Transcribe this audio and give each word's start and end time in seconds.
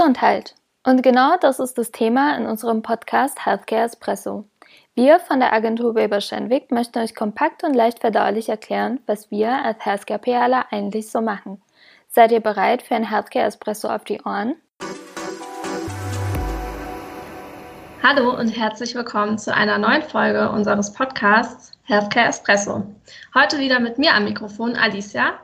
Gesundheit. 0.00 0.54
Und 0.82 1.02
genau 1.02 1.36
das 1.42 1.58
ist 1.58 1.76
das 1.76 1.90
Thema 1.90 2.34
in 2.38 2.46
unserem 2.46 2.80
Podcast 2.80 3.44
Healthcare 3.44 3.82
Espresso. 3.82 4.48
Wir 4.94 5.20
von 5.20 5.40
der 5.40 5.52
Agentur 5.52 5.94
Weber 5.94 6.22
Schenwick 6.22 6.70
möchten 6.72 7.00
euch 7.00 7.14
kompakt 7.14 7.64
und 7.64 7.74
leicht 7.74 7.98
verdaulich 7.98 8.48
erklären, 8.48 9.00
was 9.04 9.30
wir 9.30 9.62
als 9.62 9.84
Healthcare 9.84 10.18
PRler 10.18 10.64
eigentlich 10.70 11.10
so 11.10 11.20
machen. 11.20 11.60
Seid 12.08 12.32
ihr 12.32 12.40
bereit 12.40 12.80
für 12.80 12.94
ein 12.94 13.10
Healthcare 13.10 13.44
Espresso 13.44 13.88
auf 13.88 14.04
die 14.04 14.22
Ohren? 14.22 14.54
Hallo 18.02 18.38
und 18.38 18.48
herzlich 18.48 18.94
willkommen 18.94 19.36
zu 19.36 19.54
einer 19.54 19.76
neuen 19.76 20.00
Folge 20.00 20.48
unseres 20.48 20.94
Podcasts 20.94 21.72
Healthcare 21.82 22.28
Espresso. 22.28 22.86
Heute 23.34 23.58
wieder 23.58 23.78
mit 23.80 23.98
mir 23.98 24.14
am 24.14 24.24
Mikrofon 24.24 24.76
Alicia 24.76 25.34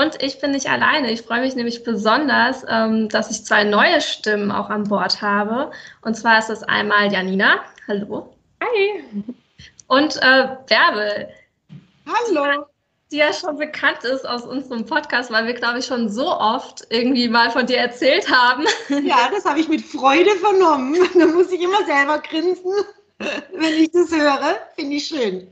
und 0.00 0.22
ich 0.22 0.40
bin 0.40 0.52
nicht 0.52 0.70
alleine. 0.70 1.10
Ich 1.10 1.22
freue 1.22 1.40
mich 1.40 1.54
nämlich 1.54 1.84
besonders, 1.84 2.64
ähm, 2.68 3.08
dass 3.10 3.30
ich 3.30 3.44
zwei 3.44 3.64
neue 3.64 4.00
Stimmen 4.00 4.50
auch 4.50 4.70
an 4.70 4.84
Bord 4.84 5.20
habe. 5.20 5.70
Und 6.02 6.16
zwar 6.16 6.38
ist 6.38 6.48
es 6.48 6.62
einmal 6.62 7.12
Janina. 7.12 7.60
Hallo. 7.86 8.34
Hi. 8.62 9.04
Und 9.88 10.16
äh, 10.16 10.48
Bärbel. 10.66 11.28
Hallo. 12.06 12.66
Die 13.12 13.16
ja 13.16 13.32
schon 13.32 13.58
bekannt 13.58 14.04
ist 14.04 14.26
aus 14.26 14.44
unserem 14.44 14.86
Podcast, 14.86 15.30
weil 15.32 15.46
wir, 15.46 15.54
glaube 15.54 15.80
ich, 15.80 15.86
schon 15.86 16.08
so 16.08 16.28
oft 16.28 16.86
irgendwie 16.90 17.28
mal 17.28 17.50
von 17.50 17.66
dir 17.66 17.78
erzählt 17.78 18.30
haben. 18.30 18.64
Ja, 19.04 19.28
das 19.30 19.44
habe 19.44 19.60
ich 19.60 19.68
mit 19.68 19.82
Freude 19.82 20.30
vernommen. 20.36 20.96
Da 21.18 21.26
muss 21.26 21.50
ich 21.50 21.60
immer 21.60 21.84
selber 21.84 22.20
grinsen, 22.20 22.72
wenn 23.18 23.74
ich 23.74 23.90
das 23.90 24.12
höre. 24.12 24.60
Finde 24.76 24.96
ich 24.96 25.06
schön. 25.06 25.48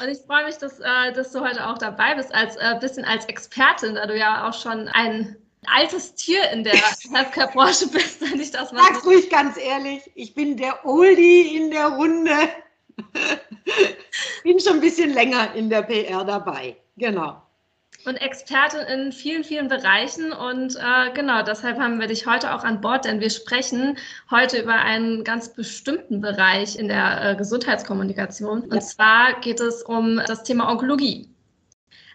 Und 0.00 0.08
ich 0.08 0.18
freue 0.18 0.44
mich, 0.44 0.56
dass, 0.56 0.80
äh, 0.80 1.12
dass 1.14 1.32
du 1.32 1.40
heute 1.40 1.66
auch 1.66 1.78
dabei 1.78 2.14
bist, 2.14 2.34
als 2.34 2.56
äh, 2.56 2.76
bisschen 2.80 3.04
als 3.04 3.24
Expertin, 3.26 3.94
da 3.94 4.06
du 4.06 4.16
ja 4.16 4.48
auch 4.48 4.54
schon 4.54 4.88
ein 4.88 5.36
altes 5.66 6.14
Tier 6.14 6.50
in 6.50 6.64
der 6.64 6.74
Healthcare-Branche 7.12 7.88
bist, 7.88 8.20
wenn 8.20 8.40
ich 8.40 8.50
das 8.50 8.72
mal 8.72 8.82
Sag's 8.84 9.04
ruhig 9.04 9.30
ganz 9.30 9.56
ehrlich, 9.56 10.10
ich 10.14 10.34
bin 10.34 10.56
der 10.56 10.84
Oldie 10.84 11.56
in 11.56 11.70
der 11.70 11.88
Runde. 11.88 12.48
bin 14.42 14.60
schon 14.60 14.74
ein 14.74 14.80
bisschen 14.80 15.12
länger 15.12 15.54
in 15.54 15.70
der 15.70 15.82
PR 15.82 16.24
dabei. 16.24 16.76
Genau 16.96 17.42
und 18.08 18.16
Expertin 18.16 18.80
in 18.80 19.12
vielen, 19.12 19.44
vielen 19.44 19.68
Bereichen. 19.68 20.32
Und 20.32 20.76
äh, 20.76 21.12
genau, 21.14 21.42
deshalb 21.42 21.78
haben 21.78 22.00
wir 22.00 22.06
dich 22.08 22.26
heute 22.26 22.54
auch 22.54 22.64
an 22.64 22.80
Bord, 22.80 23.04
denn 23.04 23.20
wir 23.20 23.30
sprechen 23.30 23.96
heute 24.30 24.60
über 24.60 24.74
einen 24.74 25.22
ganz 25.22 25.52
bestimmten 25.52 26.20
Bereich 26.20 26.76
in 26.76 26.88
der 26.88 27.30
äh, 27.30 27.36
Gesundheitskommunikation. 27.36 28.62
Und 28.62 28.74
ja. 28.74 28.80
zwar 28.80 29.40
geht 29.40 29.60
es 29.60 29.82
um 29.82 30.20
das 30.26 30.42
Thema 30.42 30.70
Onkologie. 30.70 31.28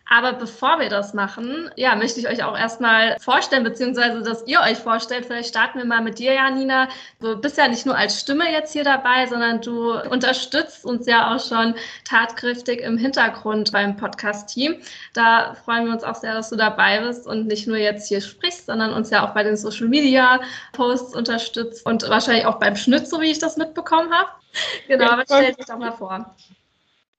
Aber 0.09 0.33
bevor 0.33 0.79
wir 0.79 0.89
das 0.89 1.13
machen, 1.13 1.71
ja, 1.75 1.95
möchte 1.95 2.19
ich 2.19 2.27
euch 2.27 2.43
auch 2.43 2.57
erstmal 2.57 3.17
vorstellen, 3.19 3.63
beziehungsweise 3.63 4.21
dass 4.21 4.45
ihr 4.45 4.59
euch 4.59 4.77
vorstellt. 4.77 5.25
Vielleicht 5.25 5.49
starten 5.49 5.79
wir 5.79 5.85
mal 5.85 6.01
mit 6.01 6.19
dir, 6.19 6.33
Janina. 6.33 6.89
Du 7.19 7.37
bist 7.37 7.57
ja 7.57 7.67
nicht 7.67 7.85
nur 7.85 7.97
als 7.97 8.19
Stimme 8.19 8.51
jetzt 8.51 8.73
hier 8.73 8.83
dabei, 8.83 9.25
sondern 9.27 9.61
du 9.61 9.93
unterstützt 9.93 10.85
uns 10.85 11.07
ja 11.07 11.33
auch 11.33 11.39
schon 11.39 11.75
tatkräftig 12.03 12.81
im 12.81 12.97
Hintergrund 12.97 13.71
beim 13.71 13.95
Podcast-Team. 13.95 14.81
Da 15.13 15.55
freuen 15.63 15.85
wir 15.85 15.93
uns 15.93 16.03
auch 16.03 16.15
sehr, 16.15 16.33
dass 16.33 16.49
du 16.49 16.57
dabei 16.57 16.99
bist 16.99 17.25
und 17.25 17.47
nicht 17.47 17.67
nur 17.67 17.77
jetzt 17.77 18.07
hier 18.09 18.21
sprichst, 18.21 18.65
sondern 18.65 18.93
uns 18.93 19.09
ja 19.09 19.25
auch 19.25 19.33
bei 19.33 19.43
den 19.43 19.55
Social 19.55 19.87
Media 19.87 20.41
Posts 20.73 21.15
unterstützt 21.15 21.85
und 21.85 22.07
wahrscheinlich 22.09 22.45
auch 22.45 22.59
beim 22.59 22.75
Schnitt, 22.75 23.07
so 23.07 23.21
wie 23.21 23.31
ich 23.31 23.39
das 23.39 23.57
mitbekommen 23.57 24.13
habe. 24.13 24.29
Genau, 24.87 25.09
aber 25.09 25.23
stell 25.25 25.53
dich 25.53 25.65
doch 25.65 25.79
mal 25.79 25.93
vor 25.93 26.35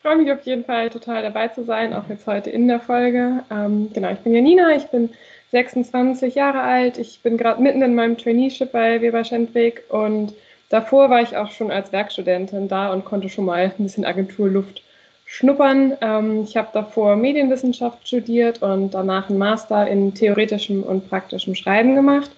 freue 0.05 0.17
mich 0.17 0.31
auf 0.31 0.43
jeden 0.43 0.67
Fall 0.67 0.91
total 0.91 1.23
dabei 1.23 1.49
zu 1.49 1.65
sein, 1.65 1.95
auch 1.95 2.07
jetzt 2.11 2.27
heute 2.27 2.51
in 2.51 2.69
der 2.69 2.79
Folge. 2.79 3.43
Ähm, 3.51 3.91
genau, 3.95 4.11
ich 4.11 4.19
bin 4.19 4.35
Janina, 4.35 4.77
ich 4.77 4.85
bin 4.89 5.09
26 5.53 6.35
Jahre 6.35 6.61
alt, 6.61 6.99
ich 6.99 7.23
bin 7.23 7.39
gerade 7.39 7.63
mitten 7.63 7.81
in 7.81 7.95
meinem 7.95 8.19
Traineeship 8.19 8.71
bei 8.71 9.01
Weber 9.01 9.25
Schendweg 9.25 9.85
und 9.89 10.35
davor 10.69 11.09
war 11.09 11.23
ich 11.23 11.39
auch 11.39 11.51
schon 11.51 11.71
als 11.71 11.91
Werkstudentin 11.91 12.69
da 12.69 12.93
und 12.93 13.07
konnte 13.07 13.31
schon 13.31 13.47
mal 13.47 13.73
ein 13.79 13.83
bisschen 13.83 14.05
Agenturluft 14.05 14.83
schnuppern. 15.25 15.97
Ähm, 16.03 16.43
ich 16.43 16.55
habe 16.59 16.69
davor 16.75 17.17
Medienwissenschaft 17.17 18.07
studiert 18.07 18.61
und 18.61 18.91
danach 18.91 19.31
einen 19.31 19.39
Master 19.39 19.87
in 19.89 20.13
theoretischem 20.13 20.83
und 20.83 21.09
praktischem 21.09 21.55
Schreiben 21.55 21.95
gemacht 21.95 22.31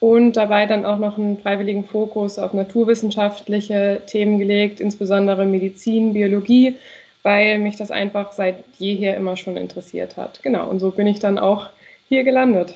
und 0.00 0.32
dabei 0.32 0.66
dann 0.66 0.84
auch 0.84 0.98
noch 0.98 1.18
einen 1.18 1.38
freiwilligen 1.38 1.84
Fokus 1.84 2.38
auf 2.38 2.52
naturwissenschaftliche 2.52 4.02
Themen 4.06 4.38
gelegt, 4.38 4.80
insbesondere 4.80 5.46
Medizin, 5.46 6.12
Biologie, 6.12 6.76
weil 7.22 7.58
mich 7.58 7.76
das 7.76 7.90
einfach 7.90 8.32
seit 8.32 8.64
jeher 8.78 9.16
immer 9.16 9.36
schon 9.36 9.56
interessiert 9.56 10.16
hat. 10.16 10.42
Genau, 10.42 10.68
und 10.68 10.80
so 10.80 10.90
bin 10.90 11.06
ich 11.06 11.20
dann 11.20 11.38
auch 11.38 11.70
hier 12.08 12.22
gelandet. 12.24 12.74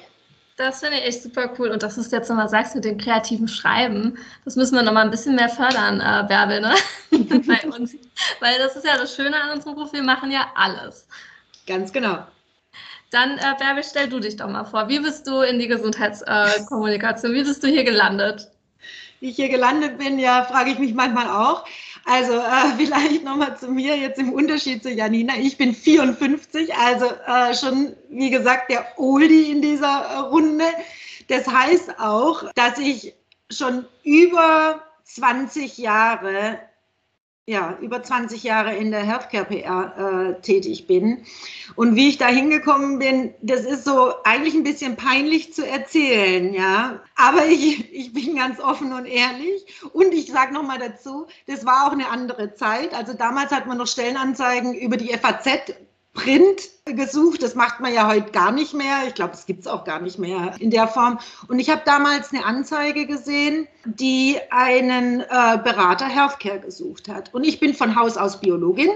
Das 0.57 0.81
finde 0.81 0.97
ich 0.99 1.05
echt 1.05 1.23
super 1.23 1.53
cool. 1.59 1.69
Und 1.69 1.83
du 1.83 1.87
es 1.87 2.11
jetzt 2.11 2.29
nochmal 2.29 2.49
sagst 2.49 2.75
mit 2.75 2.85
dem 2.85 2.99
kreativen 2.99 3.47
Schreiben, 3.47 4.19
das 4.45 4.57
müssen 4.57 4.75
wir 4.75 4.83
nochmal 4.83 5.05
ein 5.05 5.11
bisschen 5.11 5.37
mehr 5.37 5.49
fördern, 5.49 6.01
äh, 6.01 6.27
Bärbel, 6.27 6.61
ne? 6.61 6.75
bei 7.47 7.69
uns. 7.69 7.95
Weil 8.41 8.59
das 8.59 8.75
ist 8.75 8.85
ja 8.85 8.97
das 8.97 9.15
Schöne 9.15 9.37
an 9.37 9.51
unserem 9.51 9.77
Beruf, 9.77 9.93
wir 9.93 10.03
machen 10.03 10.33
ja 10.33 10.51
alles. 10.57 11.07
Ganz 11.67 11.93
genau. 11.93 12.19
Dann, 13.11 13.39
äh, 13.39 13.55
Bärbel, 13.59 13.85
stell 13.85 14.09
du 14.09 14.21
dich 14.21 14.37
doch 14.37 14.49
mal 14.49 14.65
vor. 14.65 14.89
Wie 14.89 15.01
bist 15.01 15.27
du 15.27 15.41
in 15.41 15.59
die 15.59 15.69
Gesundheitskommunikation? 15.69 17.33
Äh, 17.33 17.35
Wie 17.37 17.45
bist 17.45 17.63
du 17.63 17.69
hier 17.69 17.85
gelandet? 17.85 18.51
Wie 19.21 19.31
ich 19.31 19.37
hier 19.37 19.49
gelandet 19.49 19.99
bin, 19.99 20.19
ja, 20.19 20.45
frage 20.45 20.71
ich 20.71 20.79
mich 20.79 20.95
manchmal 20.95 21.29
auch. 21.29 21.65
Also 22.05 22.35
äh, 22.35 22.75
vielleicht 22.77 23.25
nochmal 23.25 23.57
zu 23.57 23.69
mir, 23.69 23.97
jetzt 23.97 24.19
im 24.19 24.33
Unterschied 24.33 24.83
zu 24.83 24.91
Janina. 24.91 25.35
Ich 25.39 25.57
bin 25.57 25.75
54, 25.75 26.75
also 26.75 27.07
äh, 27.27 27.55
schon, 27.55 27.97
wie 28.11 28.31
gesagt, 28.31 28.71
der 28.71 28.87
Oldie 28.97 29.51
in 29.51 29.63
dieser 29.63 29.87
äh, 29.87 30.17
Runde. 30.19 30.65
Das 31.29 31.47
heißt 31.47 31.99
auch, 31.99 32.45
dass 32.55 32.79
ich 32.79 33.15
schon 33.51 33.87
über 34.05 34.83
20 35.05 35.79
Jahre 35.79 36.59
ja, 37.49 37.79
über 37.81 38.03
20 38.03 38.43
Jahre 38.43 38.77
in 38.77 38.91
der 38.91 39.05
Healthcare 39.05 39.47
PR 39.47 40.37
äh, 40.37 40.43
tätig 40.43 40.87
bin. 40.87 41.25
Und 41.77 41.97
wie 41.97 42.11
ich 42.11 42.19
da 42.19 42.27
hingekommen 42.27 42.99
bin, 42.99 43.33
das 43.41 43.63
ist 43.63 43.87
so 43.87 44.13
eigentlich 44.25 44.53
ein 44.53 44.65
bisschen 44.65 44.97
peinlich 44.97 45.55
zu 45.55 45.67
erzählen, 45.67 46.53
ja. 46.53 47.01
Aber 47.17 47.47
ich, 47.47 47.91
ich 47.91 48.13
bin 48.13 48.37
ganz 48.37 48.61
offen 48.61 48.93
und 48.93 49.07
ehrlich. 49.07 49.65
Und 49.95 50.13
ich 50.13 50.31
sage 50.31 50.53
nochmal 50.53 50.79
dazu, 50.79 51.27
das 51.47 51.65
war 51.65 51.87
auch 51.87 51.93
eine 51.93 52.11
andere 52.11 52.53
Zeit. 52.53 52.93
Also 52.93 53.15
damals 53.15 53.51
hat 53.51 53.67
man 53.67 53.79
noch 53.79 53.87
Stellenanzeigen 53.87 54.75
über 54.75 54.99
die 54.99 55.09
FAZ 55.17 55.75
Print 56.15 56.63
gesucht. 56.85 57.43
Das 57.43 57.55
macht 57.55 57.81
man 57.81 57.93
ja 57.93 58.09
heute 58.09 58.31
gar 58.33 58.51
nicht 58.51 58.75
mehr. 58.75 59.07
Ich 59.07 59.15
glaube, 59.15 59.35
es 59.35 59.47
gibt 59.47 59.61
es 59.61 59.67
auch 59.67 59.85
gar 59.85 60.01
nicht 60.01 60.19
mehr 60.19 60.55
in 60.59 60.71
der 60.71 60.89
Form. 60.89 61.19
Und 61.49 61.59
ich 61.59 61.71
habe 61.71 61.83
damals 61.85 62.33
eine 62.33 62.45
Anzeige 62.45 63.07
gesehen, 63.07 63.69
die 63.85 64.39
einen 64.51 65.21
äh, 65.21 65.59
Berater 65.63 66.07
Healthcare 66.07 66.61
gesucht 66.61 67.09
hat. 67.09 67.33
Und 67.35 67.45
ich 67.45 67.61
bin 67.61 67.75
von 67.75 67.95
Haus 67.95 68.17
aus 68.17 68.41
Biologin. 68.41 68.91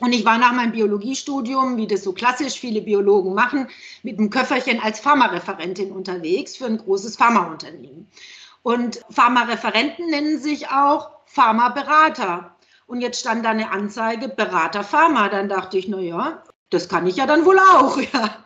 Und 0.00 0.12
ich 0.12 0.24
war 0.24 0.38
nach 0.38 0.52
meinem 0.52 0.72
Biologiestudium, 0.72 1.76
wie 1.76 1.86
das 1.86 2.02
so 2.02 2.12
klassisch 2.12 2.58
viele 2.58 2.80
Biologen 2.80 3.32
machen, 3.32 3.68
mit 4.02 4.18
einem 4.18 4.28
Köfferchen 4.28 4.80
als 4.80 4.98
Pharmareferentin 4.98 5.92
unterwegs 5.92 6.56
für 6.56 6.66
ein 6.66 6.78
großes 6.78 7.16
Pharmaunternehmen. 7.16 8.08
Und 8.62 9.00
Pharmareferenten 9.10 10.10
nennen 10.10 10.40
sich 10.40 10.68
auch 10.68 11.10
Pharmaberater. 11.26 12.53
Und 12.86 13.00
jetzt 13.00 13.20
stand 13.20 13.44
da 13.44 13.50
eine 13.50 13.70
Anzeige, 13.70 14.28
Berater 14.28 14.84
Pharma. 14.84 15.28
Dann 15.28 15.48
dachte 15.48 15.78
ich, 15.78 15.88
na 15.88 15.98
ja, 15.98 16.42
das 16.70 16.88
kann 16.88 17.06
ich 17.06 17.16
ja 17.16 17.26
dann 17.26 17.44
wohl 17.44 17.58
auch. 17.58 17.98
Ja. 18.12 18.44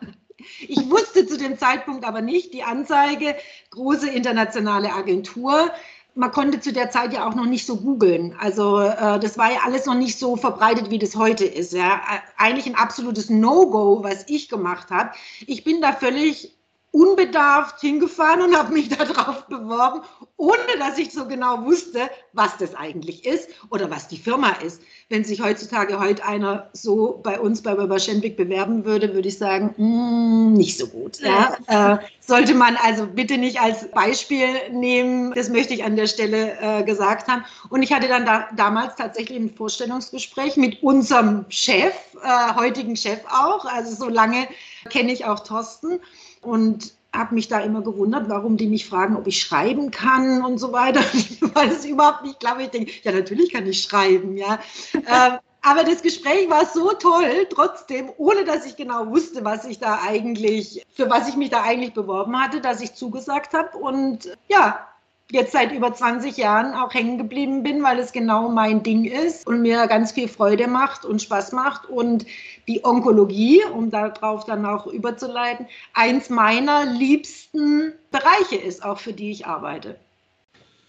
Ich 0.61 0.89
wusste 0.89 1.27
zu 1.27 1.37
dem 1.37 1.57
Zeitpunkt 1.57 2.05
aber 2.05 2.21
nicht, 2.21 2.53
die 2.53 2.63
Anzeige, 2.63 3.35
große 3.71 4.09
internationale 4.09 4.93
Agentur. 4.93 5.69
Man 6.15 6.31
konnte 6.31 6.61
zu 6.61 6.71
der 6.71 6.89
Zeit 6.89 7.11
ja 7.11 7.27
auch 7.27 7.35
noch 7.35 7.45
nicht 7.45 7.65
so 7.65 7.75
googeln. 7.75 8.35
Also 8.39 8.79
äh, 8.79 9.19
das 9.19 9.37
war 9.37 9.51
ja 9.51 9.59
alles 9.65 9.85
noch 9.85 9.95
nicht 9.95 10.17
so 10.17 10.37
verbreitet, 10.37 10.89
wie 10.89 10.97
das 10.97 11.17
heute 11.17 11.43
ist. 11.45 11.73
Ja. 11.73 12.01
Eigentlich 12.37 12.67
ein 12.67 12.75
absolutes 12.75 13.29
No-Go, 13.29 14.01
was 14.01 14.29
ich 14.29 14.47
gemacht 14.47 14.91
habe. 14.91 15.11
Ich 15.45 15.65
bin 15.65 15.81
da 15.81 15.91
völlig 15.91 16.57
unbedarft 16.91 17.79
hingefahren 17.81 18.41
und 18.41 18.57
habe 18.57 18.73
mich 18.73 18.89
darauf 18.89 19.45
beworben, 19.47 20.01
ohne 20.37 20.57
dass 20.79 20.97
ich 20.97 21.11
so 21.11 21.27
genau 21.27 21.65
wusste, 21.65 22.09
was 22.33 22.57
das 22.57 22.73
eigentlich 22.75 23.25
ist 23.25 23.49
oder 23.69 23.91
was 23.91 24.07
die 24.07 24.17
Firma 24.17 24.51
ist. 24.65 24.81
Wenn 25.09 25.23
sich 25.23 25.41
heutzutage 25.41 25.99
heute 25.99 26.25
einer 26.25 26.69
so 26.73 27.19
bei 27.23 27.39
uns 27.39 27.61
bei 27.61 27.77
Weber 27.77 27.99
Schenwick 27.99 28.37
bewerben 28.37 28.85
würde, 28.85 29.13
würde 29.13 29.27
ich 29.27 29.37
sagen, 29.37 29.73
mm, 29.77 30.53
nicht 30.53 30.77
so 30.77 30.87
gut. 30.87 31.19
Ja? 31.19 31.57
Äh, 31.67 31.97
sollte 32.19 32.55
man 32.55 32.75
also 32.77 33.05
bitte 33.05 33.37
nicht 33.37 33.59
als 33.59 33.89
Beispiel 33.91 34.47
nehmen. 34.71 35.33
Das 35.33 35.49
möchte 35.49 35.73
ich 35.73 35.83
an 35.83 35.95
der 35.95 36.07
Stelle 36.07 36.57
äh, 36.59 36.83
gesagt 36.83 37.27
haben. 37.27 37.43
Und 37.69 37.83
ich 37.83 37.93
hatte 37.93 38.07
dann 38.07 38.25
da, 38.25 38.49
damals 38.55 38.95
tatsächlich 38.95 39.37
ein 39.37 39.55
Vorstellungsgespräch 39.55 40.57
mit 40.57 40.81
unserem 40.81 41.45
Chef, 41.49 41.93
äh, 42.23 42.55
heutigen 42.55 42.95
Chef 42.95 43.19
auch. 43.29 43.65
Also 43.65 43.95
so 43.95 44.09
lange 44.09 44.47
kenne 44.89 45.11
ich 45.11 45.25
auch 45.25 45.39
Thorsten 45.39 45.99
und 46.41 46.93
habe 47.13 47.35
mich 47.35 47.47
da 47.47 47.59
immer 47.59 47.81
gewundert, 47.81 48.29
warum 48.29 48.57
die 48.57 48.67
mich 48.67 48.87
fragen, 48.87 49.15
ob 49.15 49.25
ich 49.27 49.39
schreiben 49.39 49.89
kann 49.91 50.43
und 50.43 50.59
so 50.59 50.71
weiter. 50.71 50.99
Weiß 51.41 51.79
es 51.79 51.85
überhaupt 51.85 52.23
nicht. 52.23 52.33
Ich 52.33 52.39
glaube, 52.39 52.63
ich 52.63 52.69
denke, 52.69 52.91
ja, 53.03 53.11
natürlich 53.11 53.51
kann 53.51 53.65
ich 53.65 53.81
schreiben, 53.81 54.37
ja. 54.37 54.59
äh, 54.93 55.37
aber 55.61 55.83
das 55.83 56.01
Gespräch 56.01 56.49
war 56.49 56.65
so 56.65 56.93
toll, 56.93 57.47
trotzdem, 57.49 58.11
ohne 58.17 58.45
dass 58.45 58.65
ich 58.65 58.77
genau 58.77 59.07
wusste, 59.07 59.43
was 59.43 59.65
ich 59.65 59.79
da 59.79 59.99
eigentlich, 60.07 60.85
für 60.93 61.09
was 61.09 61.27
ich 61.27 61.35
mich 61.35 61.49
da 61.49 61.63
eigentlich 61.63 61.93
beworben 61.93 62.39
hatte, 62.39 62.61
dass 62.61 62.79
ich 62.79 62.93
zugesagt 62.93 63.53
habe. 63.53 63.77
Und 63.77 64.37
ja, 64.47 64.87
jetzt 65.31 65.51
seit 65.51 65.71
über 65.71 65.93
20 65.93 66.37
Jahren 66.37 66.73
auch 66.73 66.93
hängen 66.93 67.17
geblieben 67.17 67.61
bin, 67.63 67.83
weil 67.83 67.99
es 67.99 68.11
genau 68.11 68.49
mein 68.49 68.81
Ding 68.83 69.05
ist 69.05 69.45
und 69.45 69.61
mir 69.61 69.85
ganz 69.87 70.11
viel 70.11 70.27
Freude 70.27 70.67
macht 70.67 71.05
und 71.05 71.21
Spaß 71.21 71.51
macht. 71.51 71.87
Und 71.87 72.25
die 72.67 72.83
Onkologie, 72.83 73.63
um 73.73 73.91
darauf 73.91 74.45
dann 74.45 74.65
auch 74.65 74.87
überzuleiten, 74.87 75.67
eins 75.93 76.29
meiner 76.29 76.85
liebsten 76.85 77.93
Bereiche 78.11 78.55
ist, 78.55 78.83
auch 78.83 78.99
für 78.99 79.13
die 79.13 79.31
ich 79.31 79.45
arbeite. 79.45 79.95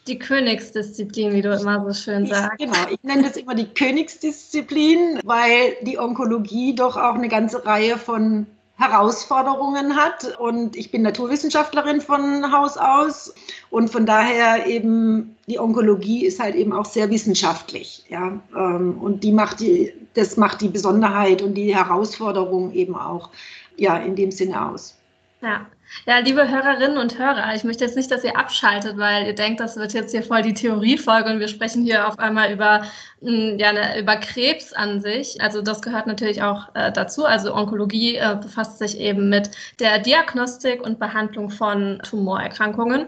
Die 0.07 0.19
Königsdisziplin, 0.19 1.35
wie 1.35 1.43
du 1.43 1.55
immer 1.55 1.85
so 1.85 1.93
schön 1.93 2.27
sagst. 2.27 2.59
Genau, 2.59 2.87
ich 2.91 3.03
nenne 3.03 3.23
das 3.23 3.37
immer 3.37 3.55
die 3.55 3.67
Königsdisziplin, 3.67 5.21
weil 5.25 5.77
die 5.83 5.99
Onkologie 5.99 6.75
doch 6.75 6.97
auch 6.97 7.15
eine 7.15 7.29
ganze 7.29 7.65
Reihe 7.67 7.99
von 7.99 8.47
Herausforderungen 8.81 9.95
hat. 9.95 10.39
Und 10.39 10.75
ich 10.75 10.91
bin 10.91 11.03
Naturwissenschaftlerin 11.03 12.01
von 12.01 12.51
Haus 12.51 12.79
aus. 12.79 13.35
Und 13.69 13.91
von 13.91 14.07
daher 14.07 14.67
eben, 14.67 15.37
die 15.47 15.59
Onkologie 15.59 16.25
ist 16.25 16.41
halt 16.41 16.55
eben 16.55 16.73
auch 16.73 16.87
sehr 16.87 17.11
wissenschaftlich. 17.11 18.05
Ja? 18.09 18.41
Ähm, 18.57 18.99
und 19.01 19.23
die 19.23 19.33
macht 19.33 19.61
die, 19.61 19.93
das 20.15 20.37
macht 20.39 20.63
die 20.63 20.69
Besonderheit 20.69 21.43
und 21.43 21.55
die 21.55 21.77
Herausforderung 21.77 22.73
eben 22.73 22.97
auch 22.97 23.29
ja, 23.77 23.99
in 23.99 24.17
dem 24.17 24.31
Sinne 24.31 24.71
aus. 24.71 24.97
Ja. 25.43 25.67
Ja, 26.07 26.19
liebe 26.19 26.49
Hörerinnen 26.49 26.99
und 26.99 27.19
Hörer, 27.19 27.53
ich 27.55 27.65
möchte 27.65 27.85
jetzt 27.85 27.97
nicht, 27.97 28.11
dass 28.11 28.23
ihr 28.23 28.37
abschaltet, 28.37 28.97
weil 28.97 29.27
ihr 29.27 29.35
denkt, 29.35 29.61
das 29.61 29.77
wird 29.77 29.93
jetzt 29.93 30.13
hier 30.13 30.23
voll 30.23 30.43
die 30.43 30.55
Theoriefolge 30.55 31.29
und 31.31 31.41
wir 31.41 31.49
sprechen 31.49 31.83
hier 31.83 32.07
auf 32.07 32.19
einmal 32.19 32.53
über, 32.53 32.85
hm, 33.21 33.59
ja, 33.59 33.73
ne, 33.73 33.99
über 33.99 34.17
Krebs 34.17 34.73
an 34.73 35.01
sich. 35.03 35.41
Also 35.41 35.63
das 35.63 35.83
gehört 35.83 36.07
natürlich 36.07 36.43
auch 36.43 36.69
äh, 36.75 36.93
dazu. 36.93 37.25
Also 37.25 37.55
Onkologie 37.55 38.17
äh, 38.17 38.37
befasst 38.41 38.79
sich 38.79 38.99
eben 39.01 39.29
mit 39.29 39.51
der 39.81 39.99
Diagnostik 39.99 40.81
und 40.81 41.01
Behandlung 41.01 41.51
von 41.51 42.01
Tumorerkrankungen. 42.05 43.07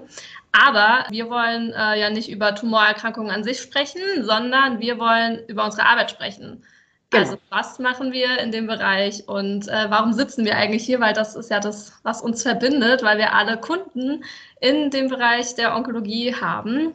Aber 0.52 1.06
wir 1.10 1.30
wollen 1.30 1.72
äh, 1.72 2.00
ja 2.00 2.10
nicht 2.10 2.30
über 2.30 2.54
Tumorerkrankungen 2.54 3.30
an 3.30 3.44
sich 3.44 3.60
sprechen, 3.60 4.00
sondern 4.22 4.80
wir 4.80 4.98
wollen 4.98 5.40
über 5.46 5.64
unsere 5.64 5.86
Arbeit 5.86 6.10
sprechen. 6.10 6.64
Genau. 7.12 7.24
Also 7.24 7.38
was 7.50 7.78
machen 7.78 8.12
wir 8.12 8.38
in 8.38 8.50
dem 8.52 8.66
Bereich 8.66 9.28
und 9.28 9.68
äh, 9.68 9.86
warum 9.90 10.14
sitzen 10.14 10.44
wir 10.44 10.56
eigentlich 10.56 10.84
hier? 10.84 10.98
Weil 10.98 11.12
das 11.12 11.36
ist 11.36 11.50
ja 11.50 11.60
das, 11.60 11.92
was 12.02 12.22
uns 12.22 12.42
verbindet, 12.42 13.02
weil 13.02 13.18
wir 13.18 13.34
alle 13.34 13.58
Kunden 13.58 14.24
in 14.60 14.90
dem 14.90 15.08
Bereich 15.08 15.54
der 15.54 15.76
Onkologie 15.76 16.34
haben. 16.34 16.94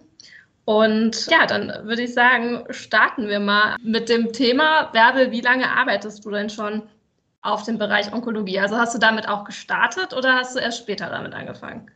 Und 0.66 1.28
ja, 1.28 1.46
dann 1.46 1.72
würde 1.84 2.02
ich 2.02 2.14
sagen, 2.14 2.66
starten 2.72 3.28
wir 3.30 3.40
mal 3.40 3.78
mit 3.82 4.10
dem 4.10 4.34
Thema. 4.34 4.90
Bärbel, 4.92 5.32
wie 5.32 5.42
lange 5.42 5.70
arbeitest 5.70 6.26
du 6.26 6.32
denn 6.32 6.50
schon 6.50 6.82
auf 7.42 7.64
dem 7.64 7.78
Bereich 7.78 8.12
Onkologie? 8.12 8.60
Also 8.60 8.78
hast 8.78 8.96
du 8.96 9.00
damit 9.00 9.30
auch 9.30 9.46
gestartet 9.46 10.14
oder 10.14 10.34
hast 10.36 10.56
du 10.56 10.60
erst 10.60 10.80
später 10.80 11.10
damit 11.10 11.34
angefangen? 11.34 11.90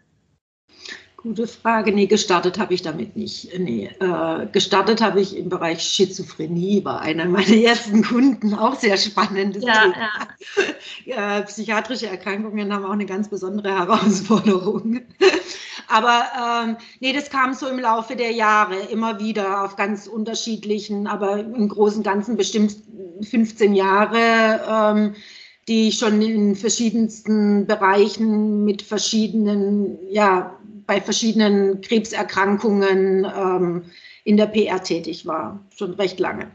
Gute 1.23 1.45
Frage. 1.45 1.91
Nee, 1.91 2.07
gestartet 2.07 2.57
habe 2.57 2.73
ich 2.73 2.81
damit 2.81 3.15
nicht. 3.15 3.57
Nee, 3.59 3.91
äh, 3.99 4.47
gestartet 4.51 5.01
habe 5.01 5.21
ich 5.21 5.37
im 5.37 5.49
Bereich 5.49 5.83
Schizophrenie, 5.83 6.83
war 6.83 7.01
einer 7.01 7.25
meiner 7.25 7.47
ersten 7.63 8.03
Kunden, 8.03 8.55
auch 8.55 8.75
sehr 8.75 8.97
spannendes 8.97 9.63
ja, 9.63 9.81
Thema. 9.83 9.95
Ja. 11.05 11.37
äh, 11.39 11.43
psychiatrische 11.43 12.07
Erkrankungen 12.07 12.73
haben 12.73 12.85
auch 12.85 12.91
eine 12.91 13.05
ganz 13.05 13.29
besondere 13.29 13.69
Herausforderung. 13.69 15.01
aber 15.87 16.23
ähm, 16.65 16.77
nee, 17.01 17.13
das 17.13 17.29
kam 17.29 17.53
so 17.53 17.67
im 17.67 17.77
Laufe 17.77 18.15
der 18.15 18.31
Jahre 18.31 18.77
immer 18.91 19.19
wieder 19.19 19.63
auf 19.63 19.75
ganz 19.75 20.07
unterschiedlichen, 20.07 21.05
aber 21.05 21.39
im 21.39 21.69
Großen 21.69 21.99
und 21.99 22.03
Ganzen 22.03 22.35
bestimmt 22.35 22.75
15 23.21 23.75
Jahre. 23.75 24.61
Ähm, 24.67 25.15
die 25.67 25.89
ich 25.89 25.99
schon 25.99 26.21
in 26.21 26.55
verschiedensten 26.55 27.67
Bereichen 27.67 28.65
mit 28.65 28.81
verschiedenen 28.81 29.99
ja, 30.09 30.57
bei 30.91 30.99
verschiedenen 30.99 31.79
Krebserkrankungen 31.79 33.23
ähm, 33.23 33.85
in 34.25 34.35
der 34.35 34.47
PR 34.47 34.83
tätig 34.83 35.25
war, 35.25 35.57
schon 35.73 35.93
recht 35.93 36.19
lange. 36.19 36.47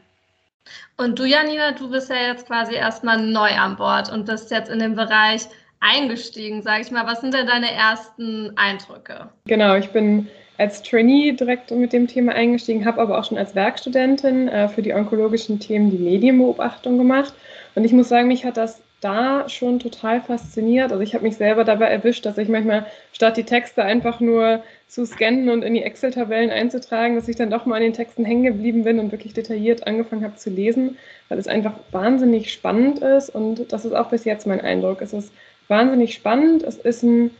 Und 0.98 1.18
du, 1.18 1.24
Janina, 1.24 1.72
du 1.72 1.88
bist 1.88 2.10
ja 2.10 2.16
jetzt 2.16 2.46
quasi 2.46 2.74
erstmal 2.74 3.18
neu 3.18 3.48
an 3.52 3.76
Bord 3.76 4.12
und 4.12 4.26
bist 4.26 4.50
jetzt 4.50 4.68
in 4.68 4.78
den 4.78 4.94
Bereich 4.94 5.48
eingestiegen, 5.80 6.60
sage 6.60 6.82
ich 6.82 6.90
mal. 6.90 7.06
Was 7.06 7.22
sind 7.22 7.32
denn 7.32 7.46
deine 7.46 7.70
ersten 7.72 8.52
Eindrücke? 8.58 9.30
Genau, 9.46 9.74
ich 9.74 9.88
bin 9.88 10.28
als 10.58 10.82
Trainee 10.82 11.32
direkt 11.32 11.70
mit 11.70 11.94
dem 11.94 12.06
Thema 12.06 12.32
eingestiegen, 12.32 12.84
habe 12.84 13.00
aber 13.00 13.18
auch 13.18 13.24
schon 13.24 13.38
als 13.38 13.54
Werkstudentin 13.54 14.48
äh, 14.48 14.68
für 14.68 14.82
die 14.82 14.92
onkologischen 14.92 15.60
Themen 15.60 15.90
die 15.90 15.96
Medienbeobachtung 15.96 16.98
gemacht. 16.98 17.32
Und 17.74 17.86
ich 17.86 17.92
muss 17.92 18.10
sagen, 18.10 18.28
mich 18.28 18.44
hat 18.44 18.58
das 18.58 18.82
da 19.06 19.48
schon 19.48 19.78
total 19.78 20.20
fasziniert. 20.20 20.90
Also 20.90 21.00
ich 21.02 21.14
habe 21.14 21.24
mich 21.24 21.36
selber 21.36 21.62
dabei 21.62 21.86
erwischt, 21.86 22.26
dass 22.26 22.38
ich 22.38 22.48
manchmal 22.48 22.86
statt 23.12 23.36
die 23.36 23.44
Texte 23.44 23.84
einfach 23.84 24.18
nur 24.18 24.64
zu 24.88 25.06
scannen 25.06 25.48
und 25.48 25.62
in 25.62 25.74
die 25.74 25.82
Excel-Tabellen 25.82 26.50
einzutragen, 26.50 27.14
dass 27.14 27.28
ich 27.28 27.36
dann 27.36 27.50
doch 27.50 27.66
mal 27.66 27.76
an 27.76 27.82
den 27.82 27.92
Texten 27.92 28.24
hängen 28.24 28.42
geblieben 28.42 28.82
bin 28.82 28.98
und 28.98 29.12
wirklich 29.12 29.32
detailliert 29.32 29.86
angefangen 29.86 30.24
habe 30.24 30.34
zu 30.34 30.50
lesen, 30.50 30.98
weil 31.28 31.38
es 31.38 31.46
einfach 31.46 31.74
wahnsinnig 31.92 32.52
spannend 32.52 32.98
ist 32.98 33.30
und 33.30 33.72
das 33.72 33.84
ist 33.84 33.92
auch 33.92 34.10
bis 34.10 34.24
jetzt 34.24 34.46
mein 34.46 34.60
Eindruck. 34.60 35.00
Es 35.00 35.12
ist 35.12 35.32
wahnsinnig 35.68 36.12
spannend. 36.12 36.64
Es 36.64 36.76
ist 36.76 37.04
ein 37.04 37.30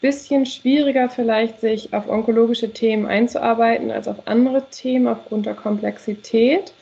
bisschen 0.00 0.46
schwieriger 0.46 1.08
vielleicht, 1.08 1.60
sich 1.60 1.94
auf 1.94 2.08
onkologische 2.08 2.72
Themen 2.72 3.06
einzuarbeiten 3.06 3.92
als 3.92 4.08
auf 4.08 4.26
andere 4.26 4.64
Themen 4.70 5.06
aufgrund 5.06 5.46
der 5.46 5.54
Komplexität. 5.54 6.72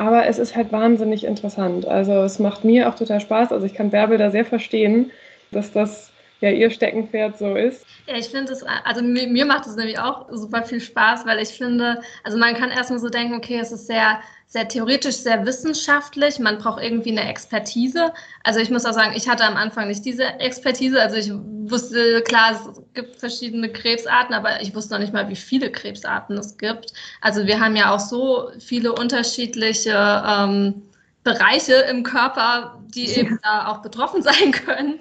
Aber 0.00 0.26
es 0.26 0.38
ist 0.38 0.56
halt 0.56 0.72
wahnsinnig 0.72 1.24
interessant. 1.24 1.86
Also 1.86 2.22
es 2.22 2.38
macht 2.38 2.64
mir 2.64 2.88
auch 2.88 2.94
total 2.94 3.20
Spaß. 3.20 3.52
Also 3.52 3.66
ich 3.66 3.74
kann 3.74 3.90
Bärbel 3.90 4.16
da 4.16 4.30
sehr 4.30 4.46
verstehen, 4.46 5.10
dass 5.50 5.72
das 5.72 6.10
ja 6.40 6.48
ihr 6.48 6.70
Steckenpferd 6.70 7.36
so 7.36 7.54
ist. 7.54 7.84
Ja, 8.06 8.16
ich 8.16 8.30
finde 8.30 8.50
es, 8.54 8.62
also 8.62 9.02
mir, 9.02 9.26
mir 9.26 9.44
macht 9.44 9.66
es 9.66 9.76
nämlich 9.76 9.98
auch 9.98 10.26
super 10.30 10.62
viel 10.62 10.80
Spaß, 10.80 11.26
weil 11.26 11.38
ich 11.38 11.50
finde, 11.50 12.00
also 12.24 12.38
man 12.38 12.54
kann 12.54 12.70
erstmal 12.70 12.98
so 12.98 13.10
denken, 13.10 13.34
okay, 13.34 13.58
es 13.58 13.72
ist 13.72 13.88
sehr 13.88 14.20
sehr 14.50 14.66
theoretisch, 14.66 15.14
sehr 15.14 15.46
wissenschaftlich. 15.46 16.40
Man 16.40 16.58
braucht 16.58 16.82
irgendwie 16.82 17.12
eine 17.12 17.28
Expertise. 17.28 18.12
Also 18.42 18.58
ich 18.58 18.68
muss 18.68 18.84
auch 18.84 18.92
sagen, 18.92 19.12
ich 19.16 19.28
hatte 19.28 19.44
am 19.44 19.56
Anfang 19.56 19.86
nicht 19.86 20.04
diese 20.04 20.24
Expertise. 20.24 21.00
Also 21.00 21.16
ich 21.16 21.30
wusste, 21.70 22.20
klar, 22.22 22.52
es 22.54 22.82
gibt 22.94 23.14
verschiedene 23.14 23.72
Krebsarten, 23.72 24.34
aber 24.34 24.60
ich 24.60 24.74
wusste 24.74 24.94
noch 24.94 25.00
nicht 25.00 25.12
mal, 25.12 25.28
wie 25.28 25.36
viele 25.36 25.70
Krebsarten 25.70 26.36
es 26.36 26.58
gibt. 26.58 26.92
Also 27.20 27.46
wir 27.46 27.60
haben 27.60 27.76
ja 27.76 27.94
auch 27.94 28.00
so 28.00 28.50
viele 28.58 28.92
unterschiedliche 28.92 29.94
ähm, 30.26 30.82
Bereiche 31.22 31.74
im 31.88 32.02
Körper, 32.02 32.82
die 32.88 33.06
ja. 33.06 33.18
eben 33.18 33.38
da 33.44 33.68
auch 33.68 33.82
betroffen 33.82 34.20
sein 34.24 34.50
können. 34.50 34.98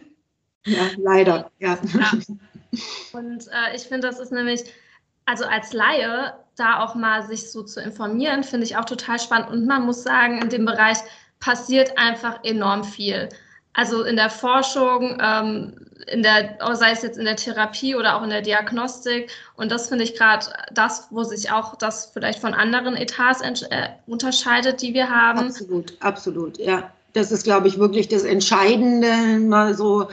Ja, 0.67 0.91
leider, 0.97 1.49
ja. 1.57 1.79
ja. 1.97 2.11
Und 3.13 3.47
äh, 3.47 3.75
ich 3.75 3.81
finde, 3.81 4.07
das 4.07 4.19
ist 4.19 4.31
nämlich, 4.31 4.61
also 5.25 5.45
als 5.45 5.73
Laie 5.73 6.35
da 6.59 6.83
auch 6.83 6.95
mal 6.95 7.25
sich 7.25 7.51
so 7.51 7.63
zu 7.63 7.81
informieren, 7.81 8.43
finde 8.43 8.65
ich 8.65 8.77
auch 8.77 8.85
total 8.85 9.19
spannend. 9.19 9.49
Und 9.49 9.65
man 9.65 9.85
muss 9.85 10.03
sagen, 10.03 10.41
in 10.41 10.49
dem 10.49 10.65
Bereich 10.65 10.97
passiert 11.39 11.97
einfach 11.97 12.43
enorm 12.43 12.83
viel. 12.83 13.29
Also 13.73 14.03
in 14.03 14.15
der 14.15 14.29
Forschung, 14.29 15.17
ähm, 15.21 15.73
in 16.07 16.23
der, 16.23 16.57
sei 16.73 16.91
es 16.91 17.01
jetzt 17.01 17.17
in 17.17 17.25
der 17.25 17.35
Therapie 17.35 17.95
oder 17.95 18.17
auch 18.17 18.23
in 18.23 18.29
der 18.29 18.41
Diagnostik. 18.41 19.29
Und 19.55 19.71
das 19.71 19.89
finde 19.89 20.03
ich 20.03 20.15
gerade 20.15 20.47
das, 20.71 21.07
wo 21.11 21.23
sich 21.23 21.51
auch 21.51 21.75
das 21.75 22.11
vielleicht 22.11 22.39
von 22.39 22.53
anderen 22.53 22.95
Etats 22.95 23.41
äh, 23.41 23.89
unterscheidet, 24.07 24.81
die 24.81 24.93
wir 24.93 25.09
haben. 25.09 25.47
Absolut, 25.47 25.93
absolut, 26.01 26.57
ja. 26.57 26.91
Das 27.13 27.31
ist, 27.31 27.43
glaube 27.43 27.67
ich, 27.67 27.79
wirklich 27.79 28.07
das 28.07 28.23
Entscheidende, 28.23 29.39
mal 29.39 29.73
so 29.73 30.09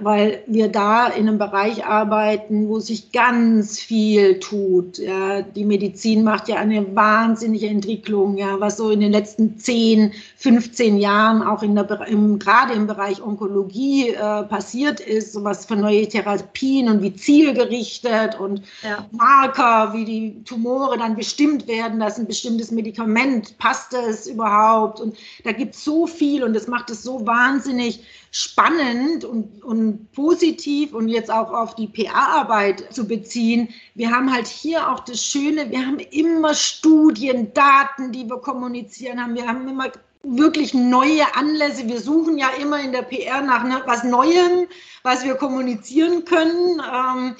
weil 0.00 0.42
wir 0.46 0.68
da 0.68 1.06
in 1.06 1.28
einem 1.28 1.38
Bereich 1.38 1.84
arbeiten, 1.84 2.68
wo 2.68 2.80
sich 2.80 3.12
ganz 3.12 3.78
viel 3.78 4.38
tut. 4.40 4.98
Ja, 4.98 5.42
die 5.42 5.64
Medizin 5.64 6.24
macht 6.24 6.48
ja 6.48 6.56
eine 6.56 6.94
wahnsinnige 6.94 7.68
Entwicklung, 7.68 8.36
ja, 8.36 8.60
was 8.60 8.76
so 8.76 8.90
in 8.90 9.00
den 9.00 9.12
letzten 9.12 9.58
10, 9.58 10.12
15 10.36 10.98
Jahren 10.98 11.42
auch 11.42 11.62
in 11.62 11.74
der, 11.74 11.88
im, 12.08 12.38
gerade 12.38 12.74
im 12.74 12.86
Bereich 12.86 13.22
Onkologie 13.22 14.10
äh, 14.10 14.42
passiert 14.44 15.00
ist, 15.00 15.32
so 15.32 15.44
was 15.44 15.66
für 15.66 15.76
neue 15.76 16.08
Therapien 16.08 16.88
und 16.88 17.02
wie 17.02 17.14
zielgerichtet 17.14 18.38
und 18.38 18.62
ja. 18.82 19.06
Marker, 19.12 19.92
wie 19.92 20.04
die 20.04 20.44
Tumore 20.44 20.98
dann 20.98 21.16
bestimmt 21.16 21.66
werden, 21.66 22.00
dass 22.00 22.18
ein 22.18 22.26
bestimmtes 22.26 22.70
Medikament 22.70 23.58
passt 23.58 23.94
es 23.94 24.26
überhaupt. 24.26 25.00
Und 25.00 25.16
da 25.44 25.52
gibt 25.52 25.74
es 25.74 25.84
so 25.84 26.06
viel 26.06 26.44
und 26.44 26.54
das 26.54 26.66
macht 26.66 26.90
es 26.90 27.02
so 27.02 27.26
wahnsinnig 27.26 28.00
spannend 28.30 29.24
und, 29.24 29.62
und 29.62 30.12
positiv 30.12 30.92
und 30.92 31.08
jetzt 31.08 31.30
auch 31.30 31.50
auf 31.50 31.74
die 31.74 31.86
PA-Arbeit 31.86 32.92
zu 32.92 33.06
beziehen. 33.06 33.68
Wir 33.94 34.10
haben 34.10 34.32
halt 34.32 34.46
hier 34.46 34.90
auch 34.90 35.00
das 35.00 35.24
Schöne, 35.24 35.70
wir 35.70 35.84
haben 35.84 35.98
immer 35.98 36.54
Studien, 36.54 37.52
Daten, 37.54 38.12
die 38.12 38.28
wir 38.28 38.38
kommunizieren 38.38 39.22
haben. 39.22 39.34
Wir 39.34 39.46
haben 39.46 39.66
immer 39.68 39.90
wirklich 40.22 40.74
neue 40.74 41.34
Anlässe. 41.34 41.88
Wir 41.88 42.00
suchen 42.00 42.38
ja 42.38 42.48
immer 42.60 42.80
in 42.80 42.92
der 42.92 43.02
PR 43.02 43.40
nach 43.40 43.64
ne, 43.64 43.82
was 43.86 44.04
Neuem, 44.04 44.68
was 45.02 45.24
wir 45.24 45.34
kommunizieren 45.34 46.24
können. 46.24 46.82
Ähm, 46.92 47.36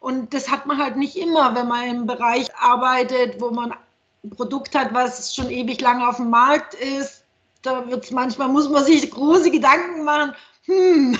und 0.00 0.32
das 0.32 0.50
hat 0.50 0.66
man 0.66 0.78
halt 0.78 0.96
nicht 0.96 1.16
immer, 1.16 1.54
wenn 1.54 1.68
man 1.68 1.88
im 1.88 2.06
Bereich 2.06 2.48
arbeitet, 2.56 3.40
wo 3.40 3.50
man 3.50 3.74
ein 4.24 4.30
Produkt 4.30 4.74
hat, 4.74 4.94
was 4.94 5.34
schon 5.34 5.50
ewig 5.50 5.80
lange 5.80 6.08
auf 6.08 6.16
dem 6.16 6.30
Markt 6.30 6.74
ist, 6.74 7.19
da 7.62 7.86
wird's 7.88 8.10
manchmal, 8.10 8.48
muss 8.48 8.68
man 8.68 8.84
sich 8.84 9.10
große 9.10 9.50
Gedanken 9.50 10.04
machen, 10.04 10.34
hm, 10.64 11.18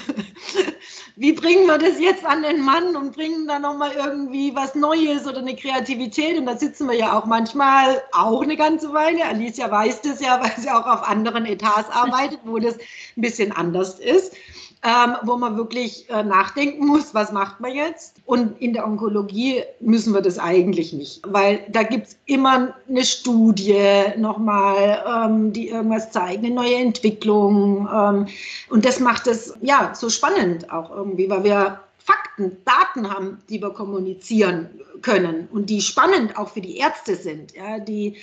wie 1.20 1.34
bringen 1.34 1.66
wir 1.66 1.76
das 1.76 2.00
jetzt 2.00 2.24
an 2.24 2.42
den 2.42 2.62
Mann 2.62 2.96
und 2.96 3.14
bringen 3.14 3.46
da 3.46 3.58
nochmal 3.58 3.92
irgendwie 3.92 4.56
was 4.56 4.74
Neues 4.74 5.26
oder 5.26 5.40
eine 5.40 5.54
Kreativität? 5.54 6.38
Und 6.38 6.46
da 6.46 6.56
sitzen 6.56 6.88
wir 6.88 6.96
ja 6.96 7.18
auch 7.18 7.26
manchmal 7.26 8.02
auch 8.12 8.40
eine 8.40 8.56
ganze 8.56 8.90
Weile. 8.94 9.26
Alicia 9.26 9.70
weiß 9.70 10.00
das 10.00 10.22
ja, 10.22 10.40
weil 10.42 10.52
sie 10.56 10.70
auch 10.70 10.86
auf 10.86 11.06
anderen 11.06 11.44
Etats 11.44 11.90
arbeitet, 11.90 12.40
wo 12.44 12.58
das 12.58 12.76
ein 12.76 13.20
bisschen 13.20 13.52
anders 13.52 14.00
ist 14.00 14.34
ähm, 14.82 15.16
wo 15.24 15.36
man 15.36 15.56
wirklich 15.56 16.08
äh, 16.08 16.22
nachdenken 16.22 16.86
muss, 16.86 17.12
was 17.12 17.32
macht 17.32 17.60
man 17.60 17.74
jetzt? 17.74 18.16
Und 18.24 18.58
in 18.60 18.72
der 18.72 18.86
Onkologie 18.86 19.62
müssen 19.80 20.14
wir 20.14 20.22
das 20.22 20.38
eigentlich 20.38 20.94
nicht, 20.94 21.20
weil 21.26 21.60
da 21.68 21.82
gibt 21.82 22.06
es 22.08 22.16
immer 22.24 22.74
eine 22.88 23.04
Studie 23.04 23.78
nochmal, 24.16 25.04
ähm, 25.06 25.52
die 25.52 25.68
irgendwas 25.68 26.10
zeigt, 26.10 26.44
eine 26.44 26.54
neue 26.54 26.76
Entwicklung. 26.76 27.88
Ähm, 27.94 28.26
und 28.70 28.86
das 28.86 29.00
macht 29.00 29.26
es 29.26 29.54
ja 29.60 29.92
so 29.94 30.08
spannend 30.08 30.72
auch 30.72 30.90
irgendwie, 30.90 31.09
weil 31.18 31.44
wir 31.44 31.80
Fakten, 31.98 32.56
Daten 32.64 33.10
haben, 33.10 33.38
die 33.48 33.60
wir 33.60 33.70
kommunizieren 33.70 34.70
können 35.02 35.48
und 35.52 35.70
die 35.70 35.80
spannend 35.80 36.36
auch 36.36 36.50
für 36.50 36.60
die 36.60 36.76
Ärzte 36.76 37.16
sind, 37.16 37.54
ja, 37.54 37.78
die 37.78 38.16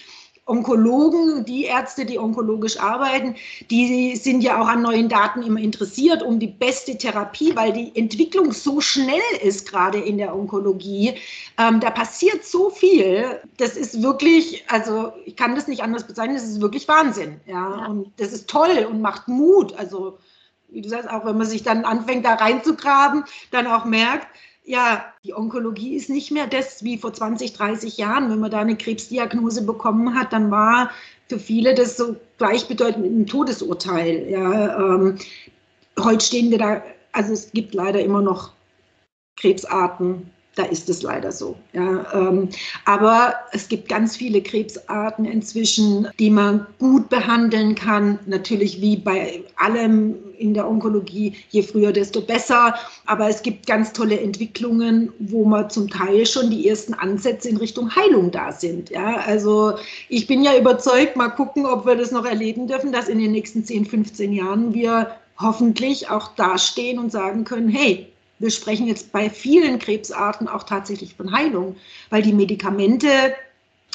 Onkologen, 0.47 1.43
die 1.43 1.65
Ärzte, 1.65 2.05
die 2.05 2.17
onkologisch 2.17 2.79
arbeiten, 2.79 3.35
die 3.69 4.15
sind 4.15 4.41
ja 4.41 4.61
auch 4.61 4.67
an 4.67 4.81
neuen 4.81 5.09
Daten 5.09 5.43
immer 5.43 5.59
interessiert, 5.59 6.23
um 6.23 6.39
die 6.39 6.47
beste 6.47 6.97
Therapie, 6.97 7.53
weil 7.55 7.73
die 7.73 7.91
Entwicklung 7.95 8.53
so 8.53 8.79
schnell 8.79 9.19
ist, 9.43 9.69
gerade 9.69 9.99
in 9.99 10.17
der 10.17 10.33
Onkologie. 10.33 11.15
Ähm, 11.57 11.81
da 11.81 11.89
passiert 11.89 12.45
so 12.45 12.69
viel. 12.69 13.41
Das 13.57 13.75
ist 13.75 14.01
wirklich, 14.01 14.63
also 14.69 15.11
ich 15.25 15.35
kann 15.35 15.55
das 15.55 15.67
nicht 15.67 15.83
anders 15.83 16.07
bezeichnen, 16.07 16.35
das 16.35 16.45
ist 16.45 16.61
wirklich 16.61 16.87
Wahnsinn. 16.87 17.41
Ja, 17.45 17.53
ja. 17.53 17.85
und 17.87 18.13
das 18.17 18.31
ist 18.31 18.49
toll 18.49 18.87
und 18.89 19.01
macht 19.01 19.27
Mut. 19.27 19.73
Also, 19.73 20.17
wie 20.69 20.81
du 20.81 20.89
sagst, 20.89 21.09
auch 21.09 21.25
wenn 21.25 21.37
man 21.37 21.47
sich 21.47 21.63
dann 21.63 21.85
anfängt, 21.85 22.25
da 22.25 22.35
reinzugraben, 22.35 23.23
dann 23.51 23.67
auch 23.67 23.85
merkt, 23.85 24.27
ja, 24.63 25.05
die 25.23 25.33
Onkologie 25.33 25.95
ist 25.95 26.09
nicht 26.09 26.29
mehr 26.31 26.45
das 26.45 26.83
wie 26.83 26.97
vor 26.97 27.13
20, 27.13 27.53
30 27.53 27.97
Jahren. 27.97 28.29
Wenn 28.29 28.39
man 28.39 28.51
da 28.51 28.59
eine 28.59 28.75
Krebsdiagnose 28.75 29.65
bekommen 29.65 30.13
hat, 30.13 30.33
dann 30.33 30.51
war 30.51 30.91
für 31.29 31.39
viele 31.39 31.73
das 31.73 31.95
so 31.95 32.17
gleichbedeutend 32.37 33.03
mit 33.03 33.11
einem 33.11 33.27
Todesurteil. 33.27 34.29
Ja, 34.29 34.77
ähm, 34.77 35.17
heute 35.97 36.25
stehen 36.25 36.51
wir 36.51 36.57
da, 36.57 36.83
also 37.13 37.31
es 37.31 37.51
gibt 37.51 37.73
leider 37.73 38.01
immer 38.01 38.21
noch 38.21 38.51
Krebsarten, 39.37 40.31
da 40.57 40.63
ist 40.63 40.89
es 40.89 41.01
leider 41.01 41.31
so. 41.31 41.55
Ja, 41.73 42.05
ähm, 42.13 42.49
aber 42.85 43.35
es 43.51 43.67
gibt 43.67 43.89
ganz 43.89 44.15
viele 44.17 44.41
Krebsarten 44.41 45.25
inzwischen, 45.25 46.07
die 46.19 46.29
man 46.29 46.65
gut 46.79 47.09
behandeln 47.09 47.75
kann. 47.75 48.19
Natürlich 48.25 48.81
wie 48.81 48.97
bei 48.97 49.43
allem 49.55 50.15
in 50.37 50.53
der 50.53 50.67
Onkologie, 50.67 51.35
je 51.49 51.61
früher, 51.61 51.91
desto 51.91 52.21
besser. 52.21 52.75
Aber 53.05 53.29
es 53.29 53.41
gibt 53.41 53.67
ganz 53.67 53.93
tolle 53.93 54.19
Entwicklungen, 54.19 55.11
wo 55.19 55.45
man 55.45 55.69
zum 55.69 55.89
Teil 55.89 56.25
schon 56.25 56.49
die 56.49 56.67
ersten 56.67 56.93
Ansätze 56.93 57.49
in 57.49 57.57
Richtung 57.57 57.95
Heilung 57.95 58.31
da 58.31 58.51
sind. 58.51 58.89
Ja, 58.89 59.17
also 59.25 59.73
ich 60.09 60.27
bin 60.27 60.43
ja 60.43 60.57
überzeugt, 60.57 61.15
mal 61.15 61.29
gucken, 61.29 61.65
ob 61.65 61.85
wir 61.85 61.95
das 61.95 62.11
noch 62.11 62.25
erleben 62.25 62.67
dürfen, 62.67 62.91
dass 62.91 63.09
in 63.09 63.19
den 63.19 63.31
nächsten 63.31 63.63
10, 63.63 63.85
15 63.85 64.33
Jahren 64.33 64.73
wir 64.73 65.11
hoffentlich 65.39 66.09
auch 66.09 66.35
dastehen 66.35 66.99
und 66.99 67.11
sagen 67.11 67.43
können, 67.43 67.69
hey, 67.69 68.07
wir 68.39 68.51
sprechen 68.51 68.87
jetzt 68.87 69.11
bei 69.11 69.29
vielen 69.29 69.79
Krebsarten 69.79 70.47
auch 70.47 70.63
tatsächlich 70.63 71.15
von 71.15 71.31
Heilung, 71.31 71.75
weil 72.09 72.21
die 72.21 72.33
Medikamente 72.33 73.09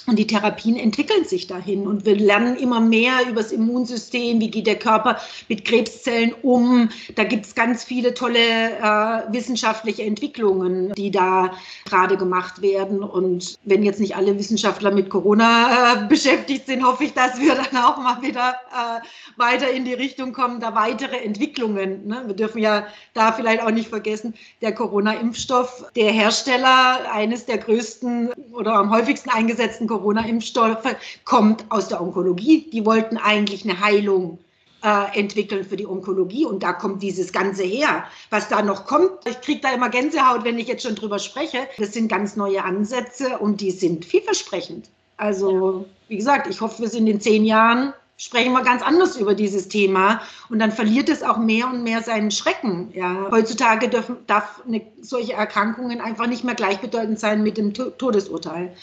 und 0.07 0.19
die 0.19 0.27
Therapien 0.27 0.77
entwickeln 0.77 1.25
sich 1.25 1.47
dahin 1.47 1.87
und 1.87 2.05
wir 2.05 2.17
lernen 2.17 2.57
immer 2.57 2.81
mehr 2.81 3.13
über 3.29 3.41
das 3.41 3.53
Immunsystem, 3.53 4.41
wie 4.41 4.51
geht 4.51 4.67
der 4.67 4.79
Körper 4.79 5.19
mit 5.49 5.65
Krebszellen 5.65 6.35
um. 6.43 6.89
Da 7.15 7.23
gibt 7.23 7.47
es 7.47 7.55
ganz 7.55 7.85
viele 7.85 8.13
tolle 8.13 8.39
äh, 8.39 9.33
wissenschaftliche 9.33 10.03
Entwicklungen, 10.03 10.93
die 10.95 11.13
da 11.13 11.53
gerade 11.85 12.17
gemacht 12.17 12.63
werden. 12.63 13.05
Und 13.05 13.57
wenn 13.63 13.85
jetzt 13.85 14.01
nicht 14.01 14.17
alle 14.17 14.37
Wissenschaftler 14.37 14.91
mit 14.91 15.09
Corona 15.09 16.03
äh, 16.03 16.07
beschäftigt 16.09 16.67
sind, 16.67 16.85
hoffe 16.85 17.05
ich, 17.05 17.13
dass 17.15 17.39
wir 17.39 17.55
dann 17.55 17.85
auch 17.85 17.99
mal 17.99 18.21
wieder 18.23 18.57
äh, 18.73 19.41
weiter 19.41 19.71
in 19.71 19.85
die 19.85 19.95
Richtung 19.95 20.33
kommen, 20.33 20.59
da 20.59 20.75
weitere 20.75 21.19
Entwicklungen. 21.19 22.09
Ne? 22.09 22.25
Wir 22.27 22.35
dürfen 22.35 22.59
ja 22.59 22.89
da 23.15 23.31
vielleicht 23.31 23.63
auch 23.63 23.71
nicht 23.71 23.89
vergessen, 23.89 24.35
der 24.63 24.75
Corona-Impfstoff, 24.75 25.85
der 25.95 26.11
Hersteller 26.11 27.13
eines 27.13 27.47
der 27.47 27.59
größten 27.59 28.33
oder 28.53 28.75
am 28.75 28.91
häufigsten 28.91 29.31
eingesetzten 29.31 29.82
Corona-Impfstoffe 29.87 30.97
kommt 31.25 31.65
aus 31.71 31.89
der 31.89 32.01
Onkologie. 32.01 32.71
Die 32.73 32.85
wollten 32.85 33.17
eigentlich 33.17 33.65
eine 33.65 33.81
Heilung 33.81 34.39
äh, 34.83 35.19
entwickeln 35.19 35.65
für 35.65 35.77
die 35.77 35.87
Onkologie 35.87 36.45
und 36.45 36.63
da 36.63 36.73
kommt 36.73 37.03
dieses 37.03 37.33
Ganze 37.33 37.63
her. 37.63 38.05
Was 38.31 38.49
da 38.49 38.63
noch 38.63 38.87
kommt, 38.87 39.27
ich 39.27 39.41
kriege 39.41 39.61
da 39.61 39.73
immer 39.73 39.89
Gänsehaut, 39.89 40.45
wenn 40.45 40.59
ich 40.59 40.69
jetzt 40.69 40.83
schon 40.83 40.95
drüber 40.95 41.19
spreche. 41.19 41.69
Das 41.79 41.93
sind 41.93 42.09
ganz 42.09 42.37
neue 42.37 42.65
Ansätze 42.65 43.39
und 43.39 43.61
die 43.61 43.71
sind 43.71 44.05
vielversprechend. 44.05 44.89
Also, 45.17 45.87
wie 46.09 46.17
gesagt, 46.17 46.49
ich 46.49 46.61
hoffe, 46.61 46.83
wir 46.83 46.89
sind 46.89 47.07
in 47.07 47.21
zehn 47.21 47.45
Jahren 47.45 47.93
sprechen 48.23 48.53
wir 48.53 48.63
ganz 48.63 48.83
anders 48.83 49.17
über 49.17 49.35
dieses 49.35 49.69
Thema 49.69 50.21
und 50.49 50.61
dann 50.61 50.71
verliert 50.71 51.09
es 51.09 51.25
auch 51.25 51.39
mehr 51.39 51.67
und 51.67 51.83
mehr 51.83 52.03
seinen 52.03 52.31
Schrecken. 52.31 52.93
Ja. 52.95 53.29
Heutzutage 53.33 53.89
dürfen, 53.89 54.17
darf 54.29 54.63
eine, 54.65 54.83
solche 55.01 55.33
Erkrankungen 55.33 56.01
einfach 56.01 56.29
nicht 56.29 56.45
mehr 56.45 56.55
gleichbedeutend 56.55 57.19
sein 57.19 57.43
mit 57.43 57.57
dem 57.57 57.75
Todesurteil. 57.75 58.77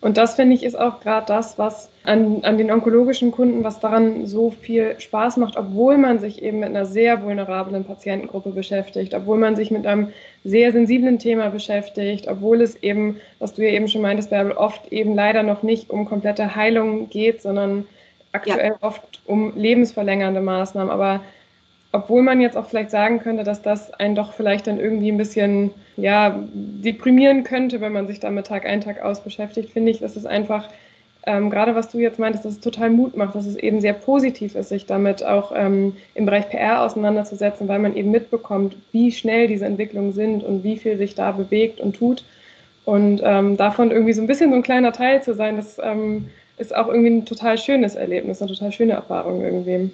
Und 0.00 0.16
das 0.16 0.34
finde 0.34 0.54
ich 0.54 0.62
ist 0.62 0.78
auch 0.78 1.00
gerade 1.00 1.26
das, 1.26 1.58
was 1.58 1.90
an, 2.04 2.42
an 2.42 2.56
den 2.56 2.70
onkologischen 2.70 3.30
Kunden, 3.32 3.64
was 3.64 3.80
daran 3.80 4.26
so 4.26 4.50
viel 4.50 4.98
Spaß 4.98 5.36
macht, 5.36 5.58
obwohl 5.58 5.98
man 5.98 6.18
sich 6.18 6.42
eben 6.42 6.60
mit 6.60 6.70
einer 6.70 6.86
sehr 6.86 7.22
vulnerablen 7.22 7.84
Patientengruppe 7.84 8.50
beschäftigt, 8.50 9.12
obwohl 9.12 9.36
man 9.36 9.56
sich 9.56 9.70
mit 9.70 9.86
einem 9.86 10.08
sehr 10.42 10.72
sensiblen 10.72 11.18
Thema 11.18 11.50
beschäftigt, 11.50 12.28
obwohl 12.28 12.62
es 12.62 12.76
eben, 12.82 13.20
was 13.38 13.52
du 13.52 13.62
ja 13.62 13.72
eben 13.72 13.88
schon 13.88 14.00
meintest, 14.00 14.30
Bärbel, 14.30 14.52
oft 14.52 14.90
eben 14.90 15.14
leider 15.14 15.42
noch 15.42 15.62
nicht 15.62 15.90
um 15.90 16.06
komplette 16.06 16.56
Heilung 16.56 17.10
geht, 17.10 17.42
sondern 17.42 17.86
aktuell 18.32 18.70
ja. 18.70 18.78
oft 18.80 19.20
um 19.26 19.52
lebensverlängernde 19.54 20.40
Maßnahmen. 20.40 20.90
Aber 20.90 21.20
obwohl 21.92 22.22
man 22.22 22.40
jetzt 22.40 22.56
auch 22.56 22.66
vielleicht 22.66 22.90
sagen 22.90 23.18
könnte, 23.18 23.42
dass 23.42 23.62
das 23.62 23.92
einen 23.94 24.14
doch 24.14 24.32
vielleicht 24.32 24.66
dann 24.66 24.78
irgendwie 24.78 25.10
ein 25.10 25.16
bisschen 25.16 25.72
ja, 25.96 26.40
deprimieren 26.52 27.42
könnte, 27.42 27.80
wenn 27.80 27.92
man 27.92 28.06
sich 28.06 28.20
damit 28.20 28.46
Tag 28.46 28.64
ein, 28.64 28.80
Tag 28.80 29.02
aus 29.02 29.22
beschäftigt, 29.22 29.70
finde 29.72 29.90
ich, 29.90 29.98
dass 29.98 30.14
es 30.14 30.24
einfach, 30.24 30.68
ähm, 31.26 31.50
gerade 31.50 31.74
was 31.74 31.90
du 31.90 31.98
jetzt 31.98 32.20
meintest, 32.20 32.44
dass 32.44 32.52
es 32.52 32.60
total 32.60 32.90
Mut 32.90 33.16
macht, 33.16 33.34
dass 33.34 33.44
es 33.44 33.56
eben 33.56 33.80
sehr 33.80 33.92
positiv 33.92 34.54
ist, 34.54 34.68
sich 34.68 34.86
damit 34.86 35.24
auch 35.24 35.52
ähm, 35.54 35.96
im 36.14 36.26
Bereich 36.26 36.48
PR 36.48 36.82
auseinanderzusetzen, 36.82 37.66
weil 37.66 37.80
man 37.80 37.96
eben 37.96 38.12
mitbekommt, 38.12 38.76
wie 38.92 39.10
schnell 39.10 39.48
diese 39.48 39.66
Entwicklungen 39.66 40.12
sind 40.12 40.44
und 40.44 40.62
wie 40.62 40.76
viel 40.76 40.96
sich 40.96 41.16
da 41.16 41.32
bewegt 41.32 41.80
und 41.80 41.96
tut. 41.96 42.24
Und 42.84 43.20
ähm, 43.24 43.56
davon 43.56 43.90
irgendwie 43.90 44.12
so 44.12 44.22
ein 44.22 44.26
bisschen 44.28 44.50
so 44.50 44.56
ein 44.56 44.62
kleiner 44.62 44.92
Teil 44.92 45.22
zu 45.22 45.34
sein, 45.34 45.56
das 45.56 45.78
ähm, 45.82 46.28
ist 46.56 46.74
auch 46.74 46.88
irgendwie 46.88 47.10
ein 47.10 47.24
total 47.26 47.58
schönes 47.58 47.96
Erlebnis, 47.96 48.40
eine 48.40 48.50
total 48.50 48.70
schöne 48.70 48.92
Erfahrung 48.92 49.42
irgendwie. 49.42 49.90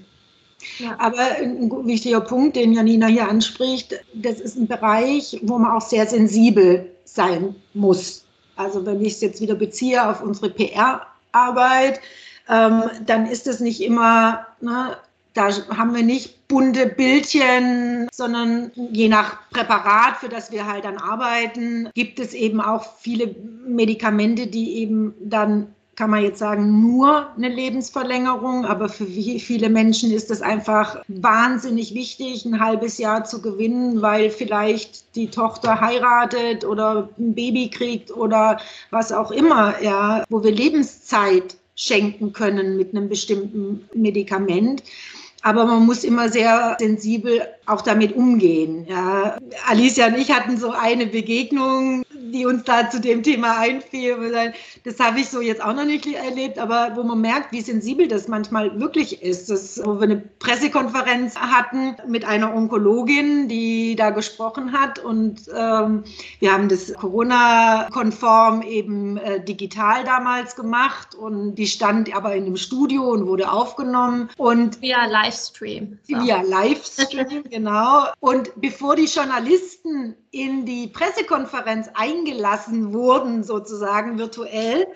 Aber 0.99 1.23
ein 1.41 1.71
wichtiger 1.87 2.21
Punkt, 2.21 2.57
den 2.57 2.73
Janina 2.73 3.07
hier 3.07 3.29
anspricht, 3.29 3.95
das 4.15 4.41
ist 4.41 4.57
ein 4.57 4.67
Bereich, 4.67 5.39
wo 5.43 5.59
man 5.59 5.73
auch 5.73 5.83
sehr 5.83 6.07
sensibel 6.07 6.91
sein 7.05 7.55
muss. 7.75 8.25
Also 8.57 8.85
wenn 8.85 9.05
ich 9.05 9.15
es 9.15 9.21
jetzt 9.21 9.41
wieder 9.41 9.55
beziehe 9.55 10.09
auf 10.09 10.23
unsere 10.23 10.51
PR-Arbeit, 10.51 12.01
ähm, 12.49 12.85
dann 13.05 13.27
ist 13.27 13.47
es 13.47 13.61
nicht 13.61 13.83
immer, 13.83 14.47
ne, 14.61 14.97
da 15.35 15.51
haben 15.77 15.95
wir 15.95 16.03
nicht 16.03 16.49
bunte 16.49 16.87
Bildchen, 16.87 18.09
sondern 18.11 18.71
je 18.75 19.09
nach 19.09 19.51
Präparat, 19.51 20.17
für 20.17 20.29
das 20.29 20.51
wir 20.51 20.67
halt 20.67 20.85
dann 20.85 20.97
arbeiten, 20.97 21.91
gibt 21.95 22.19
es 22.19 22.33
eben 22.33 22.61
auch 22.61 22.97
viele 22.99 23.35
Medikamente, 23.67 24.47
die 24.47 24.77
eben 24.79 25.15
dann 25.21 25.75
kann 25.97 26.11
man 26.11 26.23
jetzt 26.23 26.39
sagen, 26.39 26.83
nur 26.83 27.29
eine 27.37 27.49
Lebensverlängerung, 27.49 28.67
aber 28.67 28.89
für 28.89 29.07
viele 29.07 29.71
Menschen 29.71 30.13
ist 30.13 30.31
es 30.31 30.43
einfach 30.43 31.03
wahnsinnig 31.09 31.95
wichtig, 31.95 32.45
ein 32.45 32.61
halbes 32.61 32.99
Jahr 32.99 33.25
zu 33.25 33.41
gewinnen, 33.41 34.03
weil 34.03 34.31
vielleicht 34.31 35.17
die 35.17 35.29
Tochter 35.29 35.81
heiratet 35.81 36.65
oder 36.65 37.09
ein 37.19 37.35
Baby 37.35 37.71
kriegt 37.71 38.15
oder 38.15 38.61
was 38.91 39.11
auch 39.11 39.31
immer, 39.31 39.75
ja, 39.83 40.25
wo 40.29 40.45
wir 40.45 40.53
Lebenszeit 40.53 41.57
schenken 41.77 42.33
können 42.33 42.77
mit 42.77 42.95
einem 42.95 43.09
bestimmten 43.09 43.89
Medikament. 43.95 44.83
Aber 45.43 45.65
man 45.65 45.87
muss 45.87 46.03
immer 46.03 46.29
sehr 46.29 46.77
sensibel 46.81 47.47
auch 47.67 47.83
damit 47.83 48.17
umgehen. 48.17 48.85
Ja. 48.89 49.39
Alicia 49.69 50.09
und 50.09 50.19
ich 50.19 50.31
hatten 50.33 50.59
so 50.59 50.73
eine 50.73 51.07
Begegnung 51.07 52.03
die 52.33 52.47
uns 52.47 52.65
da 52.65 52.91
zu 52.91 53.01
dem 53.01 53.23
Thema 53.23 53.59
einfiel. 53.59 54.17
Das 54.85 55.01
habe 55.01 55.21
ich 55.21 55.29
so 55.29 55.41
jetzt 55.41 55.63
auch 55.63 55.75
noch 55.75 55.85
nicht 55.85 56.07
erlebt, 56.07 56.59
aber 56.59 56.93
wo 56.95 57.03
man 57.03 57.21
merkt, 57.21 57.53
wie 57.53 57.61
sensibel 57.61 58.09
das 58.09 58.29
manchmal 58.29 58.79
wirklich 58.81 59.23
ist. 59.23 59.51
Das, 59.51 59.81
wo 59.85 59.97
wir 59.97 60.05
eine 60.05 60.17
Pressekonferenz 60.17 61.37
hatten 61.37 61.97
mit 62.07 62.25
einer 62.25 62.55
Onkologin, 62.55 63.49
die 63.49 63.97
da 63.97 64.11
gesprochen 64.11 64.73
hat 64.73 64.99
und 64.99 65.43
ähm, 65.55 66.05
wir 66.39 66.53
haben 66.53 66.69
das 66.69 66.93
Corona-konform 66.95 68.63
eben 68.63 69.17
äh, 69.19 69.43
digital 69.43 70.05
damals 70.05 70.57
gemacht 70.57 71.15
und 71.15 71.55
die 71.57 71.67
stand 71.67 72.15
aber 72.15 72.35
in 72.35 72.47
einem 72.47 72.57
Studio 72.57 73.11
und 73.11 73.27
wurde 73.27 73.51
aufgenommen 73.51 74.31
und 74.37 74.81
via 74.81 75.07
Livestream. 75.07 75.99
So. 76.03 76.17
Via 76.17 76.43
Livestream, 76.43 77.45
genau. 77.51 78.07
Und 78.21 78.51
bevor 78.57 78.97
die 78.97 79.07
Journalisten 79.07 80.15
in 80.43 80.67
die 80.67 80.89
Pressekonferenz 80.89 81.89
eingelassen 81.95 82.93
wurden, 82.93 83.43
sozusagen 83.43 84.19
virtuell, 84.19 84.87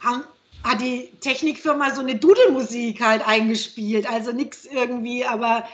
haben, 0.00 0.24
hat 0.64 0.80
die 0.80 1.12
Technikfirma 1.20 1.94
so 1.94 2.00
eine 2.00 2.16
Dudelmusik 2.16 3.00
halt 3.00 3.26
eingespielt. 3.26 4.10
Also 4.10 4.32
nichts 4.32 4.64
irgendwie, 4.64 5.24
aber. 5.24 5.64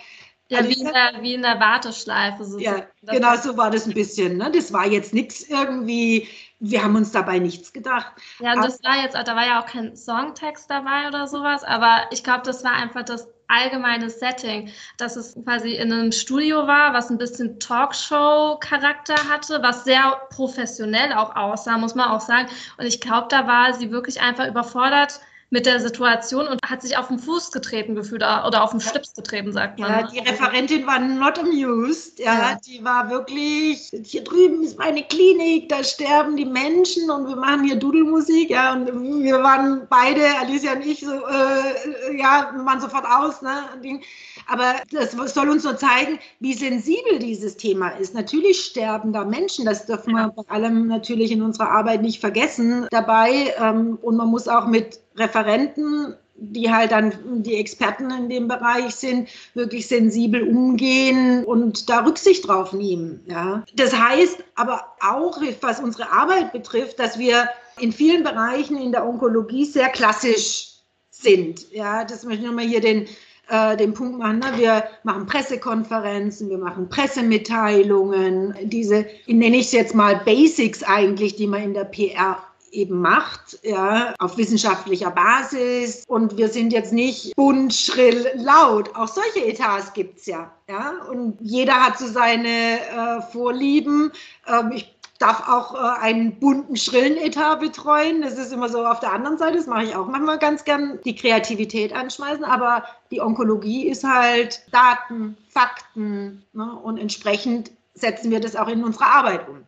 Ja, 0.49 0.64
wie 0.68 0.75
in, 0.75 0.85
der, 0.85 1.23
wie 1.23 1.35
in 1.35 1.42
der 1.42 1.58
Warteschleife. 1.58 2.44
So 2.44 2.58
ja, 2.58 2.87
genau 3.02 3.37
so 3.37 3.56
war 3.56 3.70
das 3.70 3.87
ein 3.87 3.94
bisschen. 3.94 4.37
Ne? 4.37 4.50
Das 4.52 4.73
war 4.73 4.87
jetzt 4.87 5.12
nichts 5.12 5.42
irgendwie, 5.49 6.28
wir 6.61 6.85
haben 6.85 6.94
uns 6.94 7.11
dabei 7.11 7.40
nichts 7.40 7.73
gedacht. 7.73 8.12
Ja, 8.38 8.52
und 8.52 8.62
das 8.62 8.80
war 8.85 9.02
jetzt, 9.02 9.16
da 9.16 9.35
war 9.35 9.44
ja 9.44 9.61
auch 9.61 9.66
kein 9.66 9.96
Songtext 9.96 10.70
dabei 10.70 11.08
oder 11.08 11.26
sowas, 11.26 11.64
aber 11.64 12.06
ich 12.12 12.23
glaube, 12.23 12.42
das 12.44 12.62
war 12.62 12.75
einfach 12.75 13.02
das 13.02 13.26
allgemeines 13.49 14.19
Setting, 14.19 14.71
dass 14.97 15.17
es 15.17 15.37
quasi 15.45 15.75
in 15.75 15.93
einem 15.93 16.12
Studio 16.12 16.67
war, 16.67 16.93
was 16.93 17.11
ein 17.11 17.19
bisschen 17.19 17.59
Talkshow-Charakter 17.61 19.15
hatte, 19.29 19.62
was 19.62 19.85
sehr 19.85 20.21
professionell 20.31 21.12
auch 21.12 21.35
aussah, 21.37 21.79
muss 21.79 21.95
man 21.95 22.11
auch 22.11 22.21
sagen. 22.21 22.49
Und 22.79 22.87
ich 22.87 23.00
glaube, 23.00 23.29
da 23.31 23.47
war 23.47 23.73
sie 23.75 23.91
wirklich 23.91 24.21
einfach 24.21 24.47
überfordert 24.47 25.21
mit 25.50 25.65
der 25.65 25.81
Situation 25.81 26.49
und 26.49 26.61
hat 26.69 26.83
sich 26.83 26.97
auf 26.99 27.09
den 27.09 27.19
Fuß 27.19 27.53
getreten 27.53 27.95
gefühlt 27.95 28.23
oder 28.23 28.65
auf 28.65 28.73
den 28.73 28.81
Schlips 28.81 29.15
getreten, 29.15 29.53
sagt 29.53 29.79
man. 29.79 29.91
Ja, 29.91 30.03
ne? 30.03 30.09
die 30.12 30.19
Referentin 30.19 30.87
war 30.87 30.99
not 30.99 31.38
amused. 31.38 32.19
Ja, 32.19 32.35
ja, 32.35 32.59
die 32.67 32.85
war 32.85 33.09
wirklich, 33.11 33.91
hier 34.05 34.25
drüben 34.25 34.65
ist 34.65 34.79
meine 34.79 35.05
Klinik, 35.05 35.69
da 35.69 35.85
sterben 35.85 36.37
die 36.37 36.45
Menschen 36.45 37.11
und 37.11 37.29
wir 37.29 37.37
machen 37.37 37.65
hier 37.65 37.76
Dudelmusik. 37.76 38.50
Ja, 38.50 38.73
und 38.73 38.87
wir 39.23 39.43
waren 39.43 39.87
beide, 39.88 40.23
Alicia 40.41 40.73
und 40.73 40.85
ich, 40.85 41.00
so, 41.00 41.12
äh, 41.12 42.19
ja, 42.19 42.50
wir 42.53 42.65
waren 42.65 42.81
sofort 42.81 43.05
aus. 43.07 43.41
Ne? 43.41 44.00
Aber 44.49 44.75
das 44.91 45.12
soll 45.33 45.49
uns 45.49 45.65
nur 45.65 45.76
zeigen, 45.76 46.19
wie 46.41 46.55
sensibel 46.55 47.19
dieses 47.21 47.57
Thema 47.57 47.91
ist. 47.91 48.15
Natürlich 48.15 48.61
sterben 48.65 49.12
da 49.12 49.25
Menschen, 49.25 49.65
das 49.65 49.87
dürfen 49.87 50.12
wir 50.12 50.33
vor 50.35 50.45
allem 50.49 50.88
natürlich 50.88 51.31
in 51.31 51.43
unserer 51.43 51.71
Arbeit 51.71 52.03
nicht 52.03 52.21
vergessen 52.21 52.87
dabei. 52.91 53.55
Ähm, 53.59 53.99
und 54.03 54.17
man 54.17 54.29
muss 54.29 54.49
auch 54.49 54.67
mit 54.67 55.00
Referenten 55.16 56.16
die 56.38 56.70
halt 56.70 56.92
dann 56.92 57.42
die 57.42 57.56
Experten 57.56 58.11
in 58.11 58.28
dem 58.28 58.49
Bereich 58.49 58.94
sind, 58.94 59.28
wirklich 59.54 59.87
sensibel 59.87 60.42
umgehen 60.42 61.44
und 61.44 61.88
da 61.88 62.04
Rücksicht 62.04 62.46
drauf 62.46 62.73
nehmen. 62.73 63.23
Ja. 63.26 63.64
Das 63.75 63.96
heißt 63.96 64.44
aber 64.54 64.85
auch, 65.00 65.40
was 65.61 65.80
unsere 65.80 66.11
Arbeit 66.11 66.52
betrifft, 66.52 66.99
dass 66.99 67.18
wir 67.18 67.49
in 67.80 67.92
vielen 67.92 68.23
Bereichen 68.23 68.76
in 68.76 68.92
der 68.92 69.06
Onkologie 69.06 69.64
sehr 69.64 69.88
klassisch 69.88 70.75
sind. 71.11 71.73
Ja, 71.73 72.04
das 72.04 72.25
möchte 72.25 72.42
ich 72.42 72.46
nochmal 72.46 72.66
hier 72.66 72.80
den 72.80 73.06
äh, 73.49 73.76
den 73.76 73.94
Punkt 73.94 74.18
machen, 74.18 74.40
ne? 74.40 74.46
wir 74.56 74.85
machen 75.04 75.26
Pressekonferenzen, 75.26 76.50
wir 76.50 76.58
machen 76.58 76.88
Pressemitteilungen, 76.88 78.56
diese, 78.64 79.06
nenne 79.28 79.58
ich 79.58 79.66
es 79.66 79.73
jetzt 79.73 79.94
mal 79.94 80.20
Basics 80.25 80.82
eigentlich, 80.82 81.37
die 81.37 81.46
man 81.46 81.62
in 81.62 81.75
der 81.75 81.85
PR 81.85 82.42
eben 82.73 83.00
macht, 83.00 83.58
ja, 83.62 84.14
auf 84.18 84.37
wissenschaftlicher 84.37 85.11
Basis. 85.11 86.04
Und 86.06 86.37
wir 86.37 86.49
sind 86.49 86.73
jetzt 86.73 86.92
nicht 86.92 87.35
bunt, 87.37 87.75
schrill, 87.75 88.28
laut. 88.35 88.94
Auch 88.94 89.08
solche 89.08 89.44
Etats 89.46 89.92
gibt 89.92 90.18
es 90.18 90.26
ja, 90.26 90.52
ja. 90.68 90.94
Und 91.11 91.38
jeder 91.40 91.75
hat 91.75 91.99
so 91.99 92.06
seine 92.06 92.49
äh, 92.49 93.23
Vorlieben. 93.32 94.12
Ähm, 94.46 94.73
ich 94.73 94.96
darf 95.18 95.49
auch 95.49 95.75
äh, 95.75 96.00
einen 96.00 96.38
bunten, 96.38 96.76
schrillen 96.76 97.16
Etat 97.16 97.56
betreuen. 97.56 98.23
Das 98.23 98.38
ist 98.38 98.52
immer 98.52 98.68
so 98.68 98.85
auf 98.85 99.00
der 99.00 99.12
anderen 99.12 99.38
Seite, 99.38 99.56
das 99.56 99.66
mache 99.66 99.85
ich 99.85 99.96
auch 99.96 100.06
manchmal 100.06 100.38
ganz 100.38 100.64
gern, 100.64 100.99
die 101.04 101.14
Kreativität 101.14 101.94
anschmeißen. 101.94 102.44
Aber 102.44 102.85
die 103.11 103.20
Onkologie 103.20 103.88
ist 103.88 104.04
halt 104.04 104.62
Daten, 104.73 105.37
Fakten 105.49 106.44
ne? 106.52 106.73
und 106.82 106.99
entsprechend 106.99 107.70
setzen 107.94 108.30
wir 108.30 108.40
das 108.40 108.56
auch 108.56 108.68
in 108.68 108.85
unserer 108.85 109.14
Arbeit 109.14 109.49
um. 109.49 109.64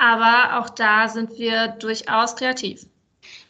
Aber 0.00 0.58
auch 0.58 0.70
da 0.70 1.08
sind 1.08 1.38
wir 1.38 1.68
durchaus 1.68 2.34
kreativ. 2.34 2.86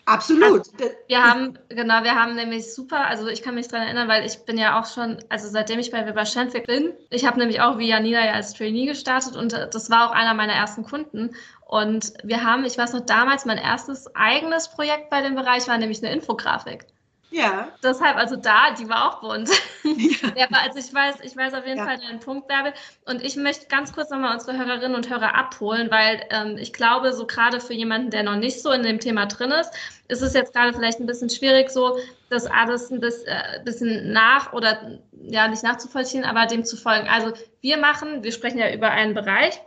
Absolut. 0.04 0.66
Also 0.80 0.94
wir 1.06 1.22
haben, 1.22 1.56
genau, 1.68 2.02
wir 2.02 2.16
haben 2.16 2.34
nämlich 2.34 2.74
super, 2.74 3.06
also 3.06 3.28
ich 3.28 3.42
kann 3.42 3.54
mich 3.54 3.68
daran 3.68 3.86
erinnern, 3.86 4.08
weil 4.08 4.26
ich 4.26 4.44
bin 4.44 4.58
ja 4.58 4.80
auch 4.80 4.86
schon, 4.86 5.22
also 5.28 5.48
seitdem 5.48 5.78
ich 5.78 5.92
bei 5.92 6.04
Weber 6.04 6.26
Schenfeld 6.26 6.66
bin, 6.66 6.92
ich 7.10 7.24
habe 7.24 7.38
nämlich 7.38 7.60
auch 7.60 7.78
wie 7.78 7.86
Janina 7.86 8.24
ja 8.24 8.32
als 8.32 8.54
Trainee 8.54 8.86
gestartet 8.86 9.36
und 9.36 9.52
das 9.52 9.90
war 9.90 10.08
auch 10.08 10.12
einer 10.12 10.34
meiner 10.34 10.54
ersten 10.54 10.82
Kunden. 10.82 11.30
Und 11.66 12.14
wir 12.24 12.42
haben, 12.42 12.64
ich 12.64 12.76
weiß 12.76 12.94
noch, 12.94 13.06
damals 13.06 13.44
mein 13.44 13.58
erstes 13.58 14.12
eigenes 14.16 14.68
Projekt 14.70 15.08
bei 15.08 15.22
dem 15.22 15.36
Bereich 15.36 15.68
war 15.68 15.78
nämlich 15.78 16.02
eine 16.02 16.12
Infografik. 16.12 16.86
Ja. 17.30 17.68
Deshalb, 17.82 18.16
also 18.16 18.36
da, 18.36 18.74
die 18.78 18.88
war 18.88 19.08
auch 19.08 19.20
bunt. 19.20 19.48
Ja. 19.84 20.28
ja 20.36 20.48
also 20.50 20.78
ich 20.78 20.92
weiß, 20.92 21.16
ich 21.22 21.36
weiß 21.36 21.54
auf 21.54 21.64
jeden 21.64 21.78
ja. 21.78 21.84
Fall 21.84 21.98
deinen 21.98 22.18
Punkt, 22.18 22.48
Bärbel. 22.48 22.72
Und 23.06 23.22
ich 23.22 23.36
möchte 23.36 23.66
ganz 23.66 23.92
kurz 23.92 24.10
nochmal 24.10 24.34
unsere 24.34 24.58
Hörerinnen 24.58 24.96
und 24.96 25.08
Hörer 25.08 25.34
abholen, 25.34 25.90
weil 25.90 26.22
ähm, 26.30 26.56
ich 26.58 26.72
glaube, 26.72 27.12
so 27.12 27.26
gerade 27.26 27.60
für 27.60 27.72
jemanden, 27.72 28.10
der 28.10 28.24
noch 28.24 28.36
nicht 28.36 28.60
so 28.60 28.72
in 28.72 28.82
dem 28.82 28.98
Thema 28.98 29.26
drin 29.26 29.52
ist, 29.52 29.72
ist 30.08 30.22
es 30.22 30.34
jetzt 30.34 30.52
gerade 30.52 30.72
vielleicht 30.72 30.98
ein 30.98 31.06
bisschen 31.06 31.30
schwierig, 31.30 31.70
so 31.70 31.98
das 32.30 32.46
alles 32.46 32.90
ein 32.90 33.00
bisschen, 33.00 33.28
äh, 33.28 33.60
bisschen 33.64 34.12
nach 34.12 34.52
oder 34.52 34.98
ja, 35.12 35.46
nicht 35.46 35.62
nachzuvollziehen, 35.62 36.24
aber 36.24 36.46
dem 36.46 36.64
zu 36.64 36.76
folgen. 36.76 37.08
Also 37.08 37.32
wir 37.60 37.76
machen, 37.76 38.24
wir 38.24 38.32
sprechen 38.32 38.58
ja 38.58 38.72
über 38.72 38.90
einen 38.90 39.14
Bereich, 39.14 39.60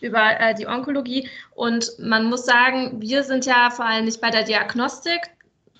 über 0.00 0.40
äh, 0.40 0.54
die 0.54 0.66
Onkologie. 0.66 1.28
Und 1.54 1.92
man 2.00 2.24
muss 2.24 2.44
sagen, 2.44 3.00
wir 3.00 3.22
sind 3.22 3.46
ja 3.46 3.70
vor 3.70 3.84
allem 3.84 4.06
nicht 4.06 4.20
bei 4.20 4.30
der 4.30 4.42
Diagnostik 4.42 5.20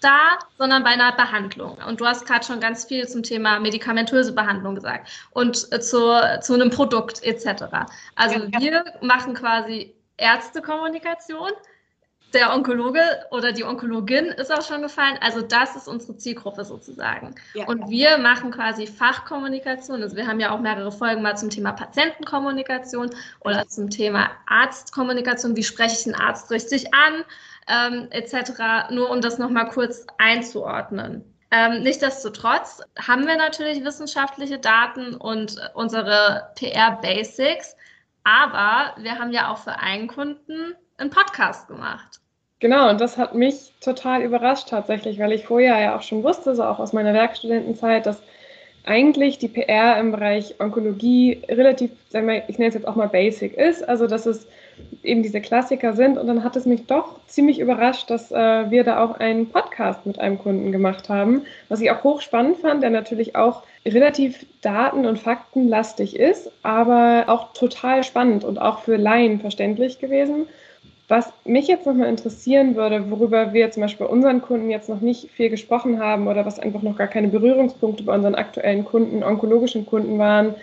da, 0.00 0.38
sondern 0.58 0.84
bei 0.84 0.90
einer 0.90 1.12
Behandlung. 1.12 1.78
Und 1.86 2.00
du 2.00 2.06
hast 2.06 2.26
gerade 2.26 2.44
schon 2.44 2.60
ganz 2.60 2.84
viel 2.84 3.06
zum 3.08 3.22
Thema 3.22 3.58
medikamentöse 3.60 4.32
Behandlung 4.32 4.74
gesagt 4.74 5.08
und 5.30 5.68
äh, 5.72 5.80
zu, 5.80 6.20
zu 6.40 6.54
einem 6.54 6.70
Produkt 6.70 7.22
etc. 7.22 7.64
Also 8.14 8.38
ja, 8.38 8.48
ja. 8.52 8.60
wir 8.60 8.84
machen 9.00 9.34
quasi 9.34 9.94
Ärztekommunikation. 10.16 11.50
Der 12.34 12.52
Onkologe 12.52 13.00
oder 13.30 13.52
die 13.52 13.64
Onkologin 13.64 14.26
ist 14.26 14.52
auch 14.52 14.60
schon 14.60 14.82
gefallen. 14.82 15.16
Also 15.22 15.42
das 15.42 15.76
ist 15.76 15.86
unsere 15.86 16.16
Zielgruppe 16.16 16.64
sozusagen. 16.64 17.34
Ja, 17.54 17.66
und 17.66 17.88
wir 17.88 18.18
machen 18.18 18.50
quasi 18.50 18.86
Fachkommunikation. 18.86 20.02
Also 20.02 20.16
wir 20.16 20.26
haben 20.26 20.40
ja 20.40 20.50
auch 20.50 20.60
mehrere 20.60 20.90
Folgen 20.90 21.22
mal 21.22 21.36
zum 21.36 21.50
Thema 21.50 21.72
Patientenkommunikation 21.72 23.10
oder 23.40 23.66
zum 23.68 23.90
Thema 23.90 24.30
Arztkommunikation. 24.46 25.56
Wie 25.56 25.62
spreche 25.62 25.94
ich 25.96 26.04
den 26.04 26.16
Arzt 26.16 26.50
richtig 26.50 26.92
an? 26.92 27.24
Ähm, 27.68 28.08
etc., 28.10 28.90
nur 28.90 29.10
um 29.10 29.20
das 29.20 29.38
nochmal 29.38 29.68
kurz 29.68 30.06
einzuordnen. 30.18 31.24
Ähm, 31.50 31.82
Nichtsdestotrotz 31.82 32.82
haben 32.98 33.26
wir 33.26 33.36
natürlich 33.36 33.84
wissenschaftliche 33.84 34.58
Daten 34.58 35.14
und 35.14 35.56
unsere 35.74 36.50
PR-Basics, 36.56 37.76
aber 38.24 39.00
wir 39.00 39.18
haben 39.18 39.32
ja 39.32 39.52
auch 39.52 39.58
für 39.58 39.78
einen 39.78 40.08
Kunden 40.08 40.74
einen 40.98 41.10
Podcast 41.10 41.68
gemacht. 41.68 42.20
Genau, 42.58 42.88
und 42.88 43.00
das 43.00 43.18
hat 43.18 43.34
mich 43.34 43.74
total 43.80 44.22
überrascht 44.22 44.68
tatsächlich, 44.70 45.18
weil 45.18 45.32
ich 45.32 45.44
vorher 45.44 45.78
ja 45.78 45.96
auch 45.96 46.02
schon 46.02 46.24
wusste, 46.24 46.54
so 46.56 46.64
auch 46.64 46.78
aus 46.78 46.92
meiner 46.92 47.12
Werkstudentenzeit, 47.12 48.06
dass 48.06 48.22
eigentlich 48.84 49.38
die 49.38 49.48
PR 49.48 49.98
im 49.98 50.12
Bereich 50.12 50.58
Onkologie 50.58 51.42
relativ, 51.48 51.90
ich 52.08 52.14
nenne 52.14 52.68
es 52.68 52.74
jetzt 52.74 52.88
auch 52.88 52.96
mal 52.96 53.08
basic 53.08 53.54
ist, 53.54 53.86
also 53.86 54.06
dass 54.06 54.24
es 54.26 54.46
eben 55.02 55.22
diese 55.22 55.40
Klassiker 55.40 55.94
sind. 55.94 56.18
Und 56.18 56.26
dann 56.26 56.44
hat 56.44 56.56
es 56.56 56.66
mich 56.66 56.86
doch 56.86 57.20
ziemlich 57.26 57.60
überrascht, 57.60 58.10
dass 58.10 58.30
äh, 58.32 58.70
wir 58.70 58.84
da 58.84 59.02
auch 59.02 59.18
einen 59.18 59.48
Podcast 59.48 60.04
mit 60.04 60.18
einem 60.18 60.38
Kunden 60.38 60.72
gemacht 60.72 61.08
haben, 61.08 61.42
was 61.68 61.80
ich 61.80 61.90
auch 61.90 62.04
hochspannend 62.04 62.58
fand, 62.58 62.82
der 62.82 62.90
natürlich 62.90 63.36
auch 63.36 63.62
relativ 63.86 64.46
daten- 64.62 65.06
und 65.06 65.18
faktenlastig 65.18 66.16
ist, 66.16 66.50
aber 66.62 67.24
auch 67.28 67.52
total 67.52 68.02
spannend 68.04 68.44
und 68.44 68.60
auch 68.60 68.80
für 68.80 68.96
Laien 68.96 69.40
verständlich 69.40 69.98
gewesen. 69.98 70.46
Was 71.08 71.32
mich 71.44 71.68
jetzt 71.68 71.86
nochmal 71.86 72.08
interessieren 72.08 72.74
würde, 72.74 73.08
worüber 73.12 73.52
wir 73.52 73.70
zum 73.70 73.82
Beispiel 73.82 74.06
bei 74.06 74.12
unseren 74.12 74.42
Kunden 74.42 74.70
jetzt 74.70 74.88
noch 74.88 75.00
nicht 75.00 75.30
viel 75.30 75.50
gesprochen 75.50 76.00
haben 76.00 76.26
oder 76.26 76.44
was 76.44 76.58
einfach 76.58 76.82
noch 76.82 76.96
gar 76.96 77.06
keine 77.06 77.28
Berührungspunkte 77.28 78.02
bei 78.02 78.12
unseren 78.12 78.34
aktuellen 78.34 78.84
Kunden, 78.84 79.22
onkologischen 79.22 79.86
Kunden 79.86 80.18
waren, 80.18 80.56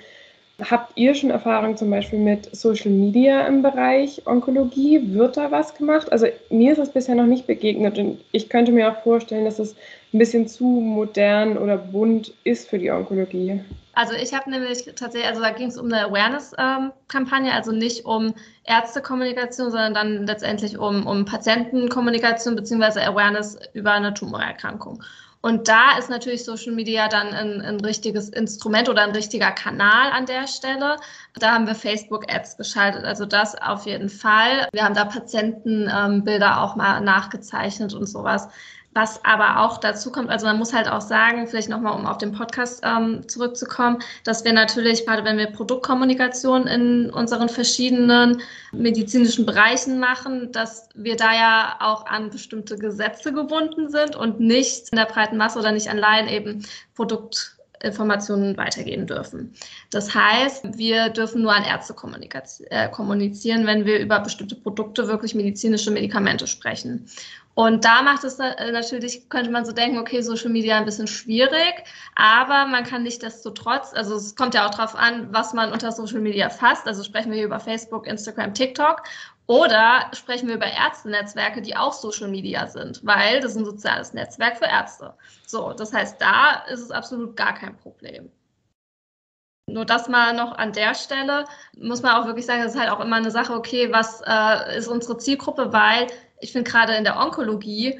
Habt 0.61 0.95
ihr 0.95 1.15
schon 1.15 1.31
Erfahrung 1.31 1.75
zum 1.77 1.89
Beispiel 1.89 2.19
mit 2.19 2.55
Social 2.55 2.91
Media 2.91 3.47
im 3.47 3.63
Bereich 3.63 4.21
Onkologie? 4.25 5.01
Wird 5.13 5.35
da 5.35 5.49
was 5.49 5.73
gemacht? 5.73 6.11
Also 6.11 6.27
mir 6.49 6.73
ist 6.73 6.77
es 6.77 6.91
bisher 6.91 7.15
noch 7.15 7.25
nicht 7.25 7.47
begegnet 7.47 7.97
und 7.97 8.21
ich 8.31 8.49
könnte 8.49 8.71
mir 8.71 8.91
auch 8.91 9.01
vorstellen, 9.01 9.45
dass 9.45 9.57
es 9.57 9.75
ein 10.13 10.19
bisschen 10.19 10.47
zu 10.47 10.63
modern 10.63 11.57
oder 11.57 11.77
bunt 11.77 12.33
ist 12.43 12.69
für 12.69 12.77
die 12.77 12.91
Onkologie. 12.91 13.61
Also 13.95 14.13
ich 14.13 14.33
habe 14.33 14.49
nämlich 14.49 14.85
tatsächlich, 14.95 15.27
also 15.27 15.41
da 15.41 15.51
ging 15.51 15.69
es 15.69 15.77
um 15.77 15.91
eine 15.91 16.05
Awareness-Kampagne, 16.05 17.51
also 17.51 17.71
nicht 17.71 18.05
um 18.05 18.33
Ärztekommunikation, 18.65 19.71
sondern 19.71 19.93
dann 19.93 20.27
letztendlich 20.27 20.77
um, 20.77 21.05
um 21.05 21.25
Patientenkommunikation 21.25 22.55
bzw. 22.55 23.01
Awareness 23.01 23.57
über 23.73 23.91
eine 23.93 24.13
Tumorerkrankung. 24.13 25.03
Und 25.45 25.67
da 25.67 25.97
ist 25.97 26.09
natürlich 26.09 26.45
Social 26.45 26.71
Media 26.71 27.09
dann 27.09 27.33
ein, 27.33 27.59
ein, 27.59 27.81
richtiges 27.81 28.29
Instrument 28.29 28.87
oder 28.87 29.01
ein 29.01 29.11
richtiger 29.11 29.51
Kanal 29.51 30.09
an 30.13 30.25
der 30.25 30.47
Stelle. 30.47 30.95
Da 31.35 31.51
haben 31.51 31.67
wir 31.67 31.75
Facebook-Ads 31.75 32.55
geschaltet, 32.55 33.03
also 33.03 33.25
das 33.25 33.53
auf 33.61 33.85
jeden 33.85 34.07
Fall. 34.07 34.69
Wir 34.71 34.85
haben 34.85 34.95
da 34.95 35.03
Patientenbilder 35.03 36.45
ähm, 36.45 36.57
auch 36.59 36.77
mal 36.77 37.01
nachgezeichnet 37.01 37.93
und 37.93 38.05
sowas. 38.05 38.47
Was 38.93 39.23
aber 39.25 39.61
auch 39.61 39.79
dazu 39.79 40.11
kommt, 40.11 40.29
also 40.29 40.45
man 40.45 40.57
muss 40.57 40.71
halt 40.71 40.87
auch 40.87 41.01
sagen, 41.01 41.47
vielleicht 41.47 41.69
nochmal, 41.69 41.97
um 41.97 42.05
auf 42.05 42.19
den 42.19 42.31
Podcast 42.31 42.83
ähm, 42.85 43.27
zurückzukommen, 43.27 43.99
dass 44.23 44.45
wir 44.45 44.53
natürlich, 44.53 45.05
gerade 45.05 45.23
wenn 45.23 45.37
wir 45.37 45.47
Produktkommunikation 45.47 46.67
in 46.67 47.09
unseren 47.09 47.49
verschiedenen 47.49 48.41
medizinischen 48.71 49.47
Bereichen 49.47 49.99
machen, 49.99 50.51
dass 50.51 50.89
wir 50.93 51.15
da 51.15 51.33
ja 51.33 51.75
auch 51.79 52.05
an 52.05 52.29
bestimmte 52.29 52.77
Gesetze 52.77 53.33
gebunden 53.33 53.89
sind 53.89 54.15
und 54.15 54.39
nicht 54.39 54.89
in 54.91 54.97
der 54.97 55.05
breiten 55.05 55.37
Masse 55.37 55.57
oder 55.57 55.71
nicht 55.71 55.89
an 55.89 55.97
Laien 55.97 56.27
eben 56.27 56.63
Produktinformationen 56.95 58.57
weitergeben 58.57 59.07
dürfen. 59.07 59.55
Das 59.89 60.13
heißt, 60.13 60.77
wir 60.77 61.09
dürfen 61.09 61.41
nur 61.41 61.53
an 61.53 61.63
Ärzte 61.63 61.95
äh, 62.69 62.89
kommunizieren, 62.89 63.65
wenn 63.65 63.85
wir 63.85 63.99
über 63.99 64.19
bestimmte 64.19 64.55
Produkte, 64.55 65.07
wirklich 65.07 65.33
medizinische 65.33 65.89
Medikamente 65.89 66.45
sprechen. 66.45 67.07
Und 67.55 67.85
da 67.85 68.01
macht 68.01 68.23
es 68.23 68.39
äh, 68.39 68.71
natürlich, 68.71 69.29
könnte 69.29 69.51
man 69.51 69.63
so 69.63 69.71
denken, 69.73 69.99
okay, 69.99 70.21
Social 70.21 70.49
Media 70.49 70.77
ein 70.77 70.85
bisschen 70.85 71.05
schwierig, 71.05 71.83
aber 72.15 72.65
man 72.65 72.83
kann 72.83 73.03
nicht 73.03 73.21
desto 73.21 73.51
trotz, 73.51 73.93
also 73.93 74.15
es 74.15 74.35
kommt 74.35 74.55
ja 74.55 74.65
auch 74.65 74.71
darauf 74.71 74.95
an, 74.95 75.31
was 75.31 75.53
man 75.53 75.71
unter 75.71 75.91
Social 75.91 76.19
Media 76.19 76.49
fasst. 76.49 76.87
Also 76.87 77.03
sprechen 77.03 77.29
wir 77.29 77.37
hier 77.37 77.45
über 77.45 77.59
Facebook, 77.59 78.07
Instagram, 78.07 78.55
TikTok 78.55 79.03
oder 79.45 80.09
sprechen 80.13 80.47
wir 80.47 80.55
über 80.55 80.65
Ärztenetzwerke, 80.65 81.61
die 81.61 81.75
auch 81.75 81.93
Social 81.93 82.27
Media 82.27 82.65
sind, 82.67 83.05
weil 83.05 83.39
das 83.39 83.51
ist 83.51 83.57
ein 83.57 83.65
soziales 83.65 84.13
Netzwerk 84.13 84.57
für 84.57 84.65
Ärzte. 84.65 85.13
So, 85.45 85.73
das 85.73 85.93
heißt, 85.93 86.19
da 86.19 86.63
ist 86.71 86.81
es 86.81 86.91
absolut 86.91 87.35
gar 87.35 87.53
kein 87.53 87.77
Problem. 87.77 88.31
Nur 89.69 89.85
das 89.85 90.09
mal 90.09 90.33
noch 90.33 90.57
an 90.57 90.73
der 90.73 90.93
Stelle 90.93 91.45
muss 91.77 92.01
man 92.01 92.15
auch 92.15 92.25
wirklich 92.25 92.45
sagen, 92.45 92.63
das 92.63 92.73
ist 92.73 92.79
halt 92.79 92.91
auch 92.91 92.99
immer 92.99 93.15
eine 93.15 93.31
Sache, 93.31 93.53
okay, 93.53 93.91
was 93.91 94.21
äh, 94.25 94.77
ist 94.77 94.87
unsere 94.87 95.17
Zielgruppe, 95.17 95.71
weil 95.71 96.07
ich 96.43 96.51
finde 96.51 96.69
gerade 96.69 96.93
in 96.95 97.03
der 97.03 97.17
Onkologie 97.17 97.99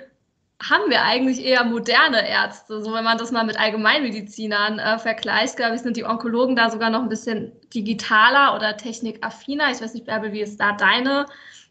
haben 0.62 0.90
wir 0.90 1.02
eigentlich 1.02 1.44
eher 1.44 1.64
moderne 1.64 2.28
Ärzte. 2.28 2.82
So, 2.82 2.94
wenn 2.94 3.04
man 3.04 3.18
das 3.18 3.32
mal 3.32 3.46
mit 3.46 3.60
Allgemeinmedizinern 3.60 4.80
äh, 4.80 5.00
vergleicht, 5.00 5.58
glaube 5.58 5.76
ich, 5.76 5.82
sind 5.82 5.98
die 5.98 6.06
Onkologen 6.06 6.56
da 6.56 6.70
sogar 6.70 6.90
noch 6.90 7.02
ein 7.02 7.10
bisschen 7.10 7.52
digitaler 7.74 8.56
oder 8.56 8.78
technikaffiner. 8.78 9.72
Ich 9.72 9.82
weiß 9.82 9.94
nicht, 9.94 10.06
Bärbel, 10.06 10.32
wie 10.32 10.42
ist 10.42 10.60
da 10.60 10.74
deine 10.74 11.26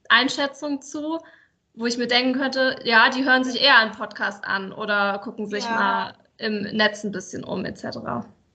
Einschätzung 0.08 0.82
zu? 0.82 1.18
Wo 1.74 1.86
ich 1.86 1.96
mir 1.96 2.06
denken 2.06 2.38
könnte, 2.38 2.76
ja, 2.84 3.08
die 3.08 3.24
hören 3.24 3.44
sich 3.44 3.62
eher 3.62 3.78
einen 3.78 3.92
Podcast 3.92 4.44
an 4.44 4.72
oder 4.72 5.18
gucken 5.20 5.46
sich 5.46 5.64
ja. 5.64 5.70
mal 5.70 6.14
im 6.36 6.62
Netz 6.62 7.02
ein 7.02 7.12
bisschen 7.12 7.44
um, 7.44 7.64
etc. 7.64 7.98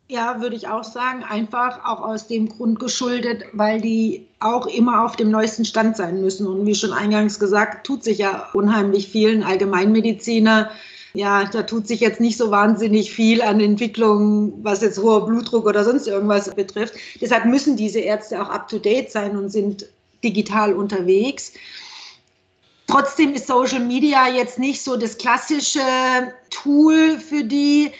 Ja, 0.10 0.40
würde 0.40 0.56
ich 0.56 0.68
auch 0.68 0.86
sagen. 0.86 1.24
Einfach 1.24 1.84
auch 1.84 2.02
aus 2.02 2.28
dem 2.28 2.48
Grund 2.48 2.80
geschuldet, 2.80 3.44
weil 3.52 3.82
die 3.82 4.26
auch 4.40 4.66
immer 4.66 5.04
auf 5.04 5.18
dem 5.18 5.30
neuesten 5.30 5.66
Stand 5.66 5.98
sein 5.98 6.22
müssen. 6.22 6.48
Und 6.48 6.66
wie 6.66 6.76
schon 6.76 6.94
eingangs 6.94 7.40
gesagt, 7.40 7.86
tut 7.86 8.04
sich 8.06 8.20
ja 8.20 8.50
unheimlich 8.54 9.10
vielen 9.10 9.44
Allgemeinmediziner. 9.44 10.72
Ja, 11.14 11.46
da 11.46 11.64
tut 11.64 11.88
sich 11.88 12.00
jetzt 12.00 12.22
nicht 12.22 12.38
so 12.38 12.52
wahnsinnig 12.52 13.12
viel 13.12 13.42
an 13.42 13.60
Entwicklungen, 13.60 14.54
was 14.64 14.82
jetzt 14.82 15.00
hoher 15.00 15.26
Blutdruck 15.26 15.66
oder 15.66 15.84
sonst 15.84 16.08
irgendwas 16.08 16.54
betrifft. 16.56 16.94
Deshalb 17.20 17.46
müssen 17.46 17.76
diese 17.76 18.00
Ärzte 18.00 18.42
auch 18.42 18.50
up-to-date 18.50 19.12
sein 19.12 19.36
und 19.36 19.50
sind 19.50 19.88
digital 20.24 20.74
unterwegs. 20.74 21.54
Trotzdem 22.88 23.34
ist 23.34 23.48
Social 23.48 23.82
Media 23.82 24.30
jetzt 24.30 24.60
nicht 24.60 24.82
so 24.82 24.96
das 24.96 25.18
klassische 25.18 25.82
Tool 26.50 27.20
für 27.20 27.44
die, 27.44 27.92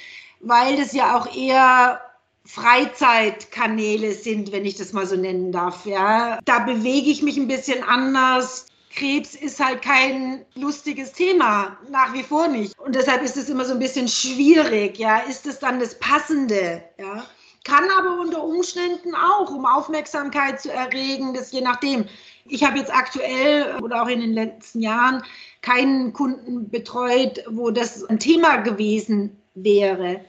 weil 0.42 0.78
das 0.78 0.94
ja 0.94 1.18
auch 1.18 1.34
eher 1.36 2.02
Freizeitkanäle 2.48 4.14
sind, 4.14 4.52
wenn 4.52 4.66
ich 4.66 4.76
das 4.76 4.94
mal 4.94 5.06
so 5.06 5.16
nennen 5.16 5.52
darf. 5.52 5.86
Ja. 5.86 6.40
Da 6.46 6.60
bewege 6.60 7.10
ich 7.10 7.22
mich 7.22 7.38
ein 7.38 7.48
bisschen 7.48 7.84
anders. 7.84 8.68
Krebs 8.96 9.36
ist 9.36 9.64
halt 9.64 9.82
kein 9.82 10.46
lustiges 10.56 11.12
Thema, 11.12 11.78
nach 11.92 12.14
wie 12.14 12.24
vor 12.24 12.48
nicht. 12.48 12.78
Und 12.80 12.96
deshalb 12.96 13.22
ist 13.22 13.38
es 13.38 13.50
immer 13.50 13.66
so 13.66 13.74
ein 13.74 13.80
bisschen 13.80 14.08
schwierig. 14.08 14.98
Ja. 14.98 15.20
Ist 15.20 15.46
es 15.46 15.60
dann 15.60 15.80
das 15.80 16.00
Passende? 16.00 16.82
Ja. 16.98 17.26
Kann 17.66 17.84
aber 18.00 18.22
unter 18.22 18.42
Umständen 18.42 19.14
auch, 19.14 19.52
um 19.52 19.66
Aufmerksamkeit 19.66 20.62
zu 20.62 20.72
erregen, 20.72 21.34
das 21.34 21.52
je 21.52 21.60
nachdem. 21.60 22.06
Ich 22.46 22.64
habe 22.64 22.78
jetzt 22.78 22.96
aktuell 22.96 23.76
oder 23.82 24.02
auch 24.04 24.08
in 24.08 24.22
den 24.22 24.32
letzten 24.32 24.80
Jahren 24.80 25.22
keinen 25.62 26.14
Kunden 26.14 26.70
betreut, 26.70 27.44
wo 27.50 27.70
das 27.72 28.06
ein 28.06 28.20
Thema 28.20 28.56
gewesen 28.56 29.38
wäre. 29.64 30.22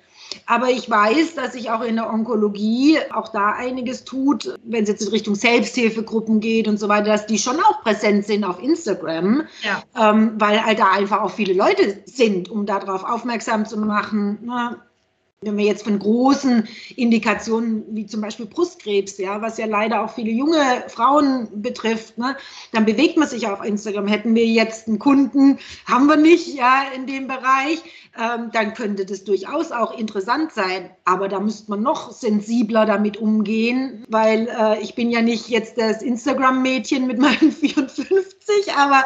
Aber 0.46 0.68
ich 0.70 0.88
weiß, 0.90 1.34
dass 1.34 1.52
sich 1.54 1.70
auch 1.70 1.82
in 1.82 1.96
der 1.96 2.12
Onkologie 2.12 2.98
auch 3.14 3.28
da 3.28 3.52
einiges 3.52 4.04
tut, 4.04 4.54
wenn 4.64 4.82
es 4.82 4.88
jetzt 4.88 5.02
in 5.02 5.08
Richtung 5.08 5.34
Selbsthilfegruppen 5.34 6.40
geht 6.40 6.68
und 6.68 6.78
so 6.78 6.88
weiter, 6.88 7.06
dass 7.06 7.26
die 7.26 7.38
schon 7.38 7.58
auch 7.60 7.82
präsent 7.82 8.26
sind 8.26 8.44
auf 8.44 8.62
Instagram, 8.62 9.44
ja. 9.62 9.82
ähm, 9.98 10.32
weil 10.36 10.64
halt 10.64 10.78
da 10.78 10.92
einfach 10.92 11.22
auch 11.22 11.30
viele 11.30 11.54
Leute 11.54 11.98
sind, 12.04 12.48
um 12.50 12.66
darauf 12.66 13.04
aufmerksam 13.04 13.64
zu 13.64 13.78
machen. 13.78 14.38
Ne? 14.44 14.76
Wenn 15.40 15.56
wir 15.56 15.64
jetzt 15.64 15.84
von 15.84 16.00
großen 16.00 16.66
Indikationen 16.96 17.84
wie 17.90 18.06
zum 18.06 18.20
Beispiel 18.20 18.46
Brustkrebs, 18.46 19.18
ja, 19.18 19.40
was 19.40 19.56
ja 19.56 19.66
leider 19.66 20.02
auch 20.02 20.10
viele 20.10 20.32
junge 20.32 20.84
Frauen 20.88 21.48
betrifft, 21.62 22.18
ne, 22.18 22.36
dann 22.72 22.84
bewegt 22.84 23.16
man 23.16 23.28
sich 23.28 23.46
auf 23.46 23.64
Instagram. 23.64 24.08
Hätten 24.08 24.34
wir 24.34 24.46
jetzt 24.46 24.88
einen 24.88 24.98
Kunden, 24.98 25.58
haben 25.86 26.06
wir 26.06 26.16
nicht, 26.16 26.48
ja, 26.54 26.82
in 26.92 27.06
dem 27.06 27.28
Bereich, 27.28 27.80
ähm, 28.18 28.50
dann 28.52 28.74
könnte 28.74 29.06
das 29.06 29.22
durchaus 29.22 29.70
auch 29.70 29.96
interessant 29.96 30.52
sein. 30.52 30.90
Aber 31.04 31.28
da 31.28 31.38
müsste 31.38 31.70
man 31.70 31.82
noch 31.82 32.10
sensibler 32.10 32.84
damit 32.84 33.16
umgehen, 33.16 34.04
weil 34.08 34.48
äh, 34.48 34.82
ich 34.82 34.96
bin 34.96 35.08
ja 35.08 35.22
nicht 35.22 35.48
jetzt 35.48 35.78
das 35.78 36.02
Instagram-Mädchen 36.02 37.06
mit 37.06 37.18
meinen 37.18 37.52
54, 37.52 38.74
aber 38.76 39.04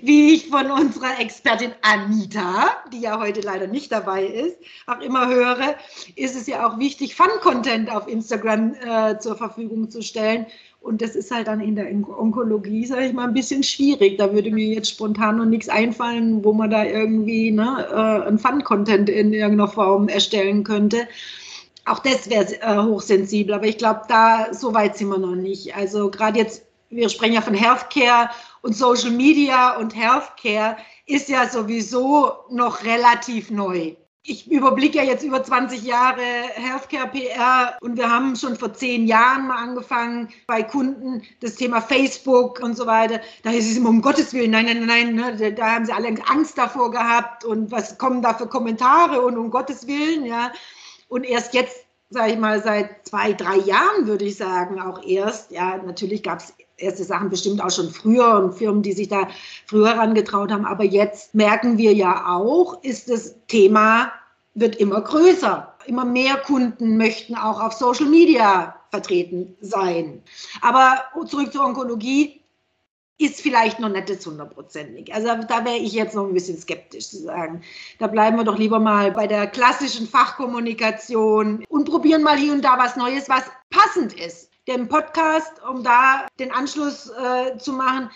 wie 0.00 0.32
ich 0.32 0.48
von 0.48 0.70
unserer 0.70 1.20
Expertin 1.20 1.72
Anita, 1.82 2.70
die 2.94 3.00
ja 3.00 3.20
heute 3.20 3.42
leider 3.42 3.66
nicht 3.66 3.92
dabei 3.92 4.24
ist, 4.24 4.56
auch 4.86 5.00
immer 5.00 5.28
höre, 5.28 5.65
ist 6.14 6.36
es 6.36 6.46
ja 6.46 6.66
auch 6.66 6.78
wichtig, 6.78 7.14
Fun-Content 7.14 7.90
auf 7.90 8.08
Instagram 8.08 8.74
äh, 8.74 9.18
zur 9.18 9.36
Verfügung 9.36 9.90
zu 9.90 10.02
stellen. 10.02 10.46
Und 10.80 11.02
das 11.02 11.16
ist 11.16 11.32
halt 11.32 11.48
dann 11.48 11.60
in 11.60 11.74
der 11.74 11.88
Onkologie, 11.90 12.86
sage 12.86 13.06
ich 13.06 13.12
mal, 13.12 13.26
ein 13.26 13.34
bisschen 13.34 13.64
schwierig. 13.64 14.18
Da 14.18 14.32
würde 14.32 14.52
mir 14.52 14.66
jetzt 14.66 14.90
spontan 14.90 15.38
noch 15.38 15.44
nichts 15.44 15.68
einfallen, 15.68 16.44
wo 16.44 16.52
man 16.52 16.70
da 16.70 16.84
irgendwie 16.84 17.50
ne, 17.50 17.86
äh, 17.90 18.26
einen 18.28 18.38
Fun-Content 18.38 19.08
in 19.08 19.32
irgendeiner 19.32 19.68
Form 19.68 20.08
erstellen 20.08 20.62
könnte. 20.62 21.08
Auch 21.86 21.98
das 22.00 22.30
wäre 22.30 22.52
äh, 22.60 22.82
hochsensibel, 22.82 23.54
aber 23.54 23.66
ich 23.66 23.78
glaube, 23.78 24.02
da 24.08 24.52
so 24.52 24.74
weit 24.74 24.96
sind 24.96 25.08
wir 25.08 25.18
noch 25.18 25.34
nicht. 25.34 25.74
Also 25.74 26.10
gerade 26.10 26.38
jetzt, 26.38 26.64
wir 26.90 27.08
sprechen 27.08 27.34
ja 27.34 27.40
von 27.40 27.54
Healthcare 27.54 28.30
und 28.62 28.76
Social 28.76 29.10
Media 29.10 29.76
und 29.76 29.94
Healthcare 29.94 30.76
ist 31.06 31.28
ja 31.28 31.48
sowieso 31.48 32.32
noch 32.50 32.84
relativ 32.84 33.50
neu 33.50 33.96
ich 34.28 34.50
überblicke 34.50 34.98
ja 34.98 35.04
jetzt 35.04 35.24
über 35.24 35.42
20 35.42 35.82
Jahre 35.82 36.20
Healthcare 36.54 37.08
PR 37.08 37.78
und 37.80 37.96
wir 37.96 38.10
haben 38.10 38.34
schon 38.34 38.56
vor 38.56 38.72
zehn 38.72 39.06
Jahren 39.06 39.46
mal 39.46 39.56
angefangen 39.56 40.28
bei 40.46 40.62
Kunden 40.62 41.22
das 41.40 41.54
Thema 41.54 41.80
Facebook 41.80 42.60
und 42.60 42.76
so 42.76 42.86
weiter. 42.86 43.20
Da 43.44 43.50
ist 43.50 43.70
es 43.70 43.76
immer 43.76 43.90
um 43.90 44.02
Gottes 44.02 44.32
Willen, 44.34 44.50
nein, 44.50 44.66
nein, 44.66 44.86
nein, 44.86 45.14
ne, 45.14 45.52
da 45.52 45.74
haben 45.74 45.86
sie 45.86 45.92
alle 45.92 46.14
Angst 46.28 46.58
davor 46.58 46.90
gehabt 46.90 47.44
und 47.44 47.70
was 47.70 47.98
kommen 47.98 48.20
da 48.20 48.34
für 48.34 48.48
Kommentare 48.48 49.22
und 49.22 49.38
um 49.38 49.50
Gottes 49.50 49.86
Willen, 49.86 50.26
ja. 50.26 50.52
Und 51.08 51.24
erst 51.24 51.54
jetzt, 51.54 51.86
sage 52.10 52.32
ich 52.32 52.38
mal, 52.38 52.60
seit 52.62 53.06
zwei, 53.06 53.32
drei 53.32 53.56
Jahren 53.58 54.06
würde 54.06 54.24
ich 54.24 54.36
sagen, 54.36 54.80
auch 54.80 55.02
erst, 55.04 55.52
ja, 55.52 55.76
natürlich 55.76 56.24
gab 56.24 56.40
es 56.40 56.52
erste 56.76 57.04
Sachen 57.04 57.30
bestimmt 57.30 57.62
auch 57.62 57.70
schon 57.70 57.90
früher 57.90 58.36
und 58.36 58.54
Firmen, 58.54 58.82
die 58.82 58.92
sich 58.92 59.08
da 59.08 59.28
früher 59.66 59.88
herangetraut 59.94 60.52
haben. 60.52 60.64
Aber 60.64 60.84
jetzt 60.84 61.34
merken 61.34 61.78
wir 61.78 61.92
ja 61.94 62.26
auch, 62.36 62.82
ist 62.82 63.10
das 63.10 63.34
Thema 63.48 64.12
wird 64.54 64.76
immer 64.76 65.00
größer. 65.00 65.74
Immer 65.86 66.04
mehr 66.04 66.36
Kunden 66.36 66.96
möchten 66.96 67.36
auch 67.36 67.60
auf 67.60 67.74
Social 67.74 68.06
Media 68.06 68.74
vertreten 68.90 69.54
sein. 69.60 70.22
Aber 70.62 71.04
zurück 71.26 71.52
zur 71.52 71.64
Onkologie. 71.64 72.40
ist 73.18 73.40
vielleicht 73.40 73.80
noch 73.80 73.88
nicht 73.88 74.10
das 74.10 74.26
hundertprozentig. 74.26 75.12
Also 75.14 75.28
da 75.48 75.64
wäre 75.64 75.76
ich 75.76 75.92
jetzt 75.92 76.14
noch 76.14 76.26
ein 76.26 76.34
bisschen 76.34 76.58
skeptisch 76.58 77.08
zu 77.08 77.22
sagen. 77.22 77.62
Da 77.98 78.08
bleiben 78.08 78.36
wir 78.36 78.44
doch 78.44 78.58
lieber 78.58 78.78
mal 78.78 79.10
bei 79.12 79.26
der 79.26 79.46
klassischen 79.46 80.06
Fachkommunikation 80.06 81.64
und 81.68 81.88
probieren 81.88 82.22
mal 82.22 82.36
hier 82.36 82.52
und 82.52 82.62
da 82.62 82.76
was 82.78 82.96
Neues, 82.96 83.28
was 83.28 83.44
passend 83.70 84.12
ist. 84.12 84.50
Dem 84.68 84.88
Podcast, 84.88 85.52
um 85.68 85.82
da 85.82 86.26
den 86.38 86.50
Anschluss 86.52 87.10
äh, 87.10 87.56
zu 87.58 87.72
machen, 87.72 88.10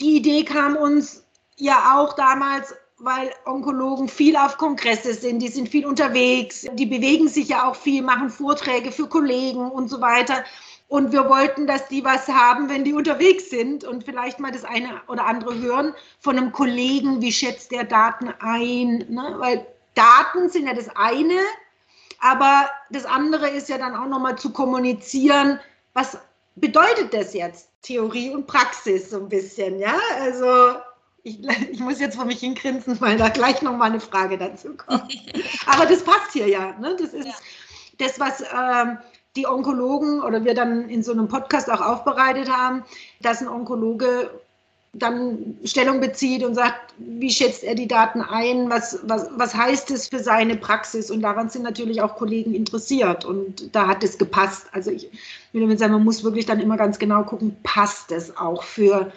die 0.00 0.16
Idee 0.16 0.44
kam 0.44 0.76
uns 0.76 1.24
ja 1.56 1.96
auch 1.96 2.14
damals, 2.14 2.74
weil 2.98 3.32
Onkologen 3.44 4.08
viel 4.08 4.36
auf 4.36 4.56
Kongresse 4.56 5.14
sind, 5.14 5.40
die 5.40 5.48
sind 5.48 5.68
viel 5.68 5.86
unterwegs, 5.86 6.66
die 6.74 6.86
bewegen 6.86 7.28
sich 7.28 7.48
ja 7.48 7.68
auch 7.68 7.76
viel, 7.76 8.02
machen 8.02 8.30
Vorträge 8.30 8.92
für 8.92 9.08
Kollegen 9.08 9.70
und 9.70 9.88
so 9.88 10.00
weiter. 10.00 10.44
Und 10.88 11.12
wir 11.12 11.28
wollten, 11.28 11.66
dass 11.66 11.86
die 11.88 12.04
was 12.04 12.26
haben, 12.28 12.68
wenn 12.68 12.84
die 12.84 12.92
unterwegs 12.92 13.48
sind 13.48 13.84
und 13.84 14.04
vielleicht 14.04 14.40
mal 14.40 14.50
das 14.50 14.64
eine 14.64 15.00
oder 15.06 15.24
andere 15.24 15.56
hören 15.56 15.94
von 16.18 16.36
einem 16.36 16.52
Kollegen, 16.52 17.20
wie 17.20 17.32
schätzt 17.32 17.70
der 17.70 17.84
Daten 17.84 18.34
ein. 18.40 19.06
Ne? 19.08 19.34
Weil 19.38 19.66
Daten 19.94 20.50
sind 20.50 20.66
ja 20.66 20.74
das 20.74 20.88
eine, 20.96 21.38
aber 22.20 22.68
das 22.90 23.06
andere 23.06 23.48
ist 23.48 23.68
ja 23.68 23.78
dann 23.78 23.94
auch 23.94 24.08
nochmal 24.08 24.36
zu 24.36 24.50
kommunizieren, 24.50 25.60
was 25.92 26.18
bedeutet 26.56 27.12
das 27.14 27.34
jetzt, 27.34 27.70
Theorie 27.82 28.30
und 28.30 28.46
Praxis 28.46 29.10
so 29.10 29.18
ein 29.18 29.28
bisschen, 29.28 29.78
ja? 29.78 29.98
Also 30.20 30.76
ich, 31.22 31.40
ich, 31.70 31.80
muss 31.80 32.00
jetzt 32.00 32.16
vor 32.16 32.24
mich 32.24 32.40
hingrinsen, 32.40 33.00
weil 33.00 33.16
da 33.16 33.28
gleich 33.28 33.62
nochmal 33.62 33.90
eine 33.90 34.00
Frage 34.00 34.38
dazu 34.38 34.76
kommt. 34.76 35.12
Aber 35.66 35.86
das 35.86 36.04
passt 36.04 36.32
hier 36.32 36.48
ja. 36.48 36.72
Ne? 36.78 36.96
Das 36.98 37.12
ist 37.12 37.26
ja. 37.26 37.34
das, 37.98 38.20
was 38.20 38.42
ähm, 38.42 38.98
die 39.36 39.46
Onkologen 39.46 40.22
oder 40.22 40.44
wir 40.44 40.54
dann 40.54 40.88
in 40.88 41.02
so 41.02 41.12
einem 41.12 41.28
Podcast 41.28 41.70
auch 41.70 41.80
aufbereitet 41.80 42.50
haben, 42.50 42.84
dass 43.20 43.40
ein 43.40 43.48
Onkologe 43.48 44.30
dann 44.92 45.56
Stellung 45.64 46.00
bezieht 46.00 46.42
und 46.42 46.54
sagt, 46.54 46.94
wie 46.98 47.30
schätzt 47.30 47.62
er 47.62 47.76
die 47.76 47.86
Daten 47.86 48.20
ein, 48.22 48.68
was, 48.70 48.98
was, 49.04 49.28
was 49.36 49.54
heißt 49.54 49.90
es 49.92 50.08
für 50.08 50.18
seine 50.18 50.56
Praxis 50.56 51.10
und 51.10 51.20
daran 51.22 51.48
sind 51.48 51.62
natürlich 51.62 52.02
auch 52.02 52.16
Kollegen 52.16 52.54
interessiert 52.54 53.24
und 53.24 53.74
da 53.74 53.86
hat 53.86 54.02
es 54.02 54.18
gepasst. 54.18 54.66
Also 54.72 54.90
ich 54.90 55.08
damit 55.52 55.78
sagen, 55.78 55.92
man 55.92 56.04
muss 56.04 56.24
wirklich 56.24 56.46
dann 56.46 56.60
immer 56.60 56.76
ganz 56.76 56.98
genau 56.98 57.22
gucken, 57.22 57.56
passt 57.62 58.10
es 58.10 58.36
auch 58.36 58.64
für 58.64 59.12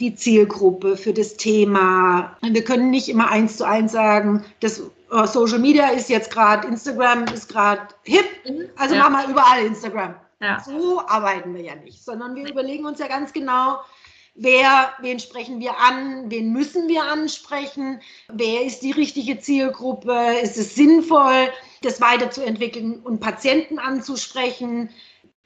die 0.00 0.14
Zielgruppe, 0.14 0.98
für 0.98 1.14
das 1.14 1.36
Thema. 1.36 2.36
Wir 2.42 2.64
können 2.64 2.90
nicht 2.90 3.08
immer 3.08 3.30
eins 3.30 3.56
zu 3.56 3.66
eins 3.66 3.92
sagen, 3.92 4.44
das 4.60 4.82
äh, 5.10 5.26
Social 5.26 5.58
Media 5.58 5.88
ist 5.88 6.10
jetzt 6.10 6.30
gerade, 6.30 6.68
Instagram 6.68 7.24
ist 7.24 7.48
gerade 7.48 7.80
hip, 8.02 8.26
mhm. 8.46 8.66
also 8.76 8.94
ja. 8.94 9.08
machen 9.08 9.28
wir 9.28 9.32
überall 9.32 9.64
Instagram. 9.64 10.14
Ja. 10.40 10.60
So 10.60 11.00
arbeiten 11.06 11.54
wir 11.54 11.62
ja 11.62 11.74
nicht, 11.76 12.04
sondern 12.04 12.34
wir 12.34 12.46
überlegen 12.46 12.84
uns 12.84 12.98
ja 12.98 13.08
ganz 13.08 13.32
genau, 13.32 13.78
wer, 14.36 14.92
wen 15.00 15.18
sprechen 15.18 15.60
wir 15.60 15.78
an, 15.78 16.30
wen 16.30 16.52
müssen 16.52 16.88
wir 16.88 17.04
ansprechen, 17.04 18.00
wer 18.32 18.64
ist 18.64 18.82
die 18.82 18.92
richtige 18.92 19.38
Zielgruppe, 19.38 20.38
ist 20.42 20.56
es 20.56 20.74
sinnvoll, 20.74 21.48
das 21.82 22.00
weiterzuentwickeln 22.00 23.00
und 23.00 23.20
Patienten 23.20 23.78
anzusprechen, 23.78 24.90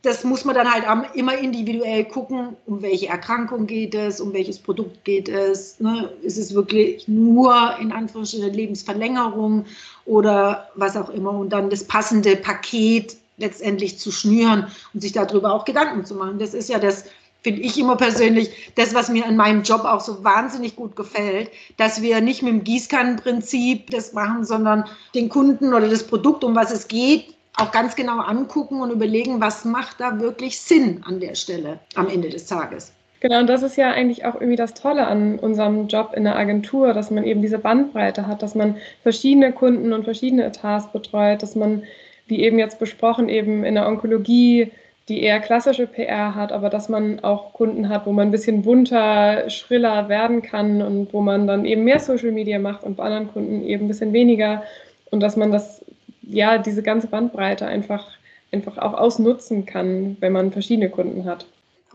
das 0.03 0.24
muss 0.24 0.46
man 0.46 0.55
dann 0.55 0.72
halt 0.72 0.85
immer 1.14 1.37
individuell 1.37 2.07
gucken, 2.07 2.57
um 2.64 2.81
welche 2.81 3.09
Erkrankung 3.09 3.66
geht 3.66 3.94
es, 3.94 4.20
um 4.20 4.33
welches 4.33 4.59
Produkt 4.59 5.05
geht 5.05 5.29
es. 5.29 5.79
Ne? 5.79 6.11
Ist 6.22 6.38
es 6.38 6.55
wirklich 6.55 7.07
nur 7.07 7.76
in 7.79 7.92
Anführungsstrichen 7.92 8.53
Lebensverlängerung 8.53 9.66
oder 10.07 10.70
was 10.74 10.96
auch 10.96 11.11
immer 11.11 11.33
und 11.33 11.50
dann 11.50 11.68
das 11.68 11.85
passende 11.85 12.37
Paket 12.37 13.18
letztendlich 13.37 13.98
zu 13.98 14.11
schnüren 14.11 14.68
und 14.94 15.00
sich 15.00 15.12
darüber 15.12 15.53
auch 15.53 15.66
Gedanken 15.66 16.05
zu 16.07 16.14
machen. 16.14 16.38
Das 16.38 16.55
ist 16.55 16.70
ja 16.70 16.79
das, 16.79 17.05
finde 17.42 17.61
ich 17.62 17.79
immer 17.79 17.96
persönlich, 17.96 18.72
das, 18.76 18.94
was 18.94 19.09
mir 19.09 19.26
an 19.26 19.37
meinem 19.37 19.62
Job 19.62 19.85
auch 19.85 20.00
so 20.00 20.22
wahnsinnig 20.24 20.76
gut 20.76 20.96
gefällt, 20.96 21.50
dass 21.76 22.03
wir 22.03 22.20
nicht 22.20 22.42
mit 22.42 22.53
dem 22.53 22.64
Gießkannenprinzip 22.64 23.90
das 23.90 24.12
machen, 24.12 24.44
sondern 24.44 24.85
den 25.14 25.29
Kunden 25.29 25.72
oder 25.72 25.88
das 25.88 26.07
Produkt, 26.07 26.44
um 26.44 26.55
was 26.55 26.70
es 26.70 26.88
geht, 26.88 27.35
auch 27.57 27.72
ganz 27.72 27.96
genau 27.96 28.20
angucken 28.20 28.81
und 28.81 28.90
überlegen, 28.90 29.40
was 29.40 29.64
macht 29.64 30.00
da 30.00 30.20
wirklich 30.20 30.61
Sinn 30.61 31.03
an 31.07 31.20
der 31.20 31.35
Stelle 31.35 31.79
am 31.94 32.09
Ende 32.09 32.29
des 32.29 32.46
Tages. 32.46 32.92
Genau, 33.20 33.40
und 33.40 33.48
das 33.48 33.62
ist 33.62 33.76
ja 33.76 33.90
eigentlich 33.90 34.24
auch 34.24 34.35
irgendwie 34.35 34.57
das 34.57 34.72
Tolle 34.72 35.07
an 35.07 35.38
unserem 35.38 35.88
Job 35.88 36.12
in 36.16 36.24
der 36.24 36.37
Agentur, 36.37 36.94
dass 36.94 37.11
man 37.11 37.24
eben 37.24 37.42
diese 37.42 37.59
Bandbreite 37.59 38.26
hat, 38.26 38.42
dass 38.42 38.55
man 38.55 38.76
verschiedene 39.03 39.53
Kunden 39.53 39.92
und 39.92 40.05
verschiedene 40.05 40.44
Etats 40.46 40.90
betreut, 40.90 41.42
dass 41.42 41.55
man, 41.55 41.83
wie 42.26 42.40
eben 42.40 42.59
jetzt 42.59 42.79
besprochen, 42.79 43.29
eben 43.29 43.62
in 43.64 43.74
der 43.74 43.87
Onkologie 43.87 44.72
die 45.11 45.23
eher 45.23 45.40
klassische 45.40 45.87
PR 45.87 46.35
hat, 46.35 46.53
aber 46.53 46.70
dass 46.70 46.88
man 46.88 47.20
auch 47.20 47.53
Kunden 47.53 47.88
hat, 47.88 48.07
wo 48.07 48.12
man 48.12 48.29
ein 48.29 48.31
bisschen 48.31 48.62
bunter, 48.62 49.51
schriller 49.51 50.09
werden 50.09 50.40
kann 50.40 50.81
und 50.81 51.12
wo 51.12 51.20
man 51.20 51.46
dann 51.46 51.64
eben 51.64 51.85
mehr 51.85 51.99
Social 51.99 52.31
Media 52.31 52.59
macht 52.59 52.85
und 52.85 52.96
bei 52.96 53.05
anderen 53.05 53.33
Kunden 53.33 53.64
eben 53.64 53.85
ein 53.85 53.88
bisschen 53.88 54.12
weniger 54.12 54.62
und 55.11 55.20
dass 55.20 55.37
man 55.37 55.51
das 55.51 55.85
ja, 56.23 56.59
diese 56.59 56.83
ganze 56.83 57.09
Bandbreite 57.09 57.66
einfach, 57.66 58.07
einfach 58.53 58.79
auch 58.79 58.94
ausnutzen 58.94 59.66
kann, 59.66 60.16
wenn 60.20 60.33
man 60.33 60.53
verschiedene 60.53 60.88
Kunden 60.88 61.25
hat. 61.25 61.44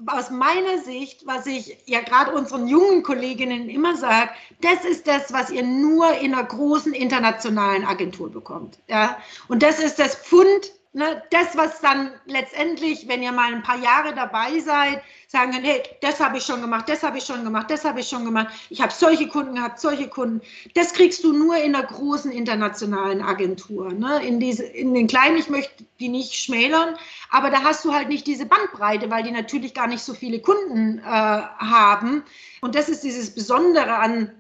Aus 0.08 0.30
meiner 0.30 0.80
Sicht, 0.84 1.26
was 1.26 1.48
ich 1.48 1.78
ja 1.86 2.02
gerade 2.02 2.34
unseren 2.34 2.68
jungen 2.68 3.02
Kolleginnen 3.02 3.70
immer 3.70 3.96
sage, 3.96 4.32
das 4.60 4.84
ist 4.84 5.08
das, 5.08 5.32
was 5.32 5.52
ihr 5.52 5.64
nur 5.64 6.18
in 6.20 6.34
einer 6.34 6.44
großen 6.44 6.94
internationalen 6.94 7.86
Agentur 7.86 8.30
bekommt. 8.30 8.78
Ja? 8.90 9.18
Und 9.48 9.64
das 9.64 9.80
ist 9.80 9.98
das 9.98 10.18
Pfund 10.18 10.72
ne, 10.96 11.22
das, 11.30 11.56
was 11.58 11.82
dann 11.82 12.12
letztendlich, 12.26 13.08
wenn 13.08 13.22
ihr 13.22 13.34
mal 13.34 13.54
ein 13.54 13.62
paar 13.62 13.78
Jahre 13.78 14.16
dabei 14.16 14.60
seid, 14.60 15.02
sagen 15.28 15.52
könnt, 15.52 15.66
hey, 15.66 15.84
das 16.02 16.20
habe 16.22 16.38
ich 16.38 16.44
schon 16.46 16.62
gemacht, 16.62 16.88
das 16.88 17.04
habe 17.04 17.18
ich 17.18 17.26
schon 17.26 17.44
gemacht, 17.44 17.70
das 17.70 17.84
habe 17.84 18.00
ich 18.00 18.08
schon 18.08 18.24
gemacht, 18.24 18.48
ich 18.70 18.82
habe 18.82 18.94
solche 18.94 19.28
Kunden 19.28 19.56
gehabt, 19.56 19.80
solche 19.80 20.08
Kunden. 20.08 20.42
Das 20.74 20.94
kriegst 20.94 21.24
du 21.24 21.34
nur 21.34 21.58
in 21.58 21.76
einer 21.76 21.86
großen 21.86 22.32
internationalen 22.32 23.22
Agentur. 23.22 23.92
Ne? 23.92 24.26
In, 24.26 24.40
diese, 24.40 24.64
in 24.64 24.94
den 24.94 25.08
kleinen, 25.08 25.38
ich 25.38 25.50
möchte 25.50 25.84
die 26.00 26.08
nicht 26.08 26.34
schmälern, 26.34 26.96
aber 27.30 27.50
da 27.50 27.64
hast 27.64 27.84
du 27.84 27.94
halt 27.94 28.08
nicht 28.08 28.26
diese 28.26 28.46
Bandbreite, 28.46 29.12
weil 29.12 29.24
die 29.24 29.32
natürlich 29.32 29.74
gar 29.74 29.88
nicht 29.88 30.02
so 30.02 30.14
viele 30.14 30.40
Kunden 30.40 31.00
äh, 31.00 31.04
haben. 31.04 32.24
Und 32.62 32.76
das 32.76 32.88
ist 32.88 33.04
dieses 33.04 33.36
Besondere 33.36 33.96
an 33.96 34.32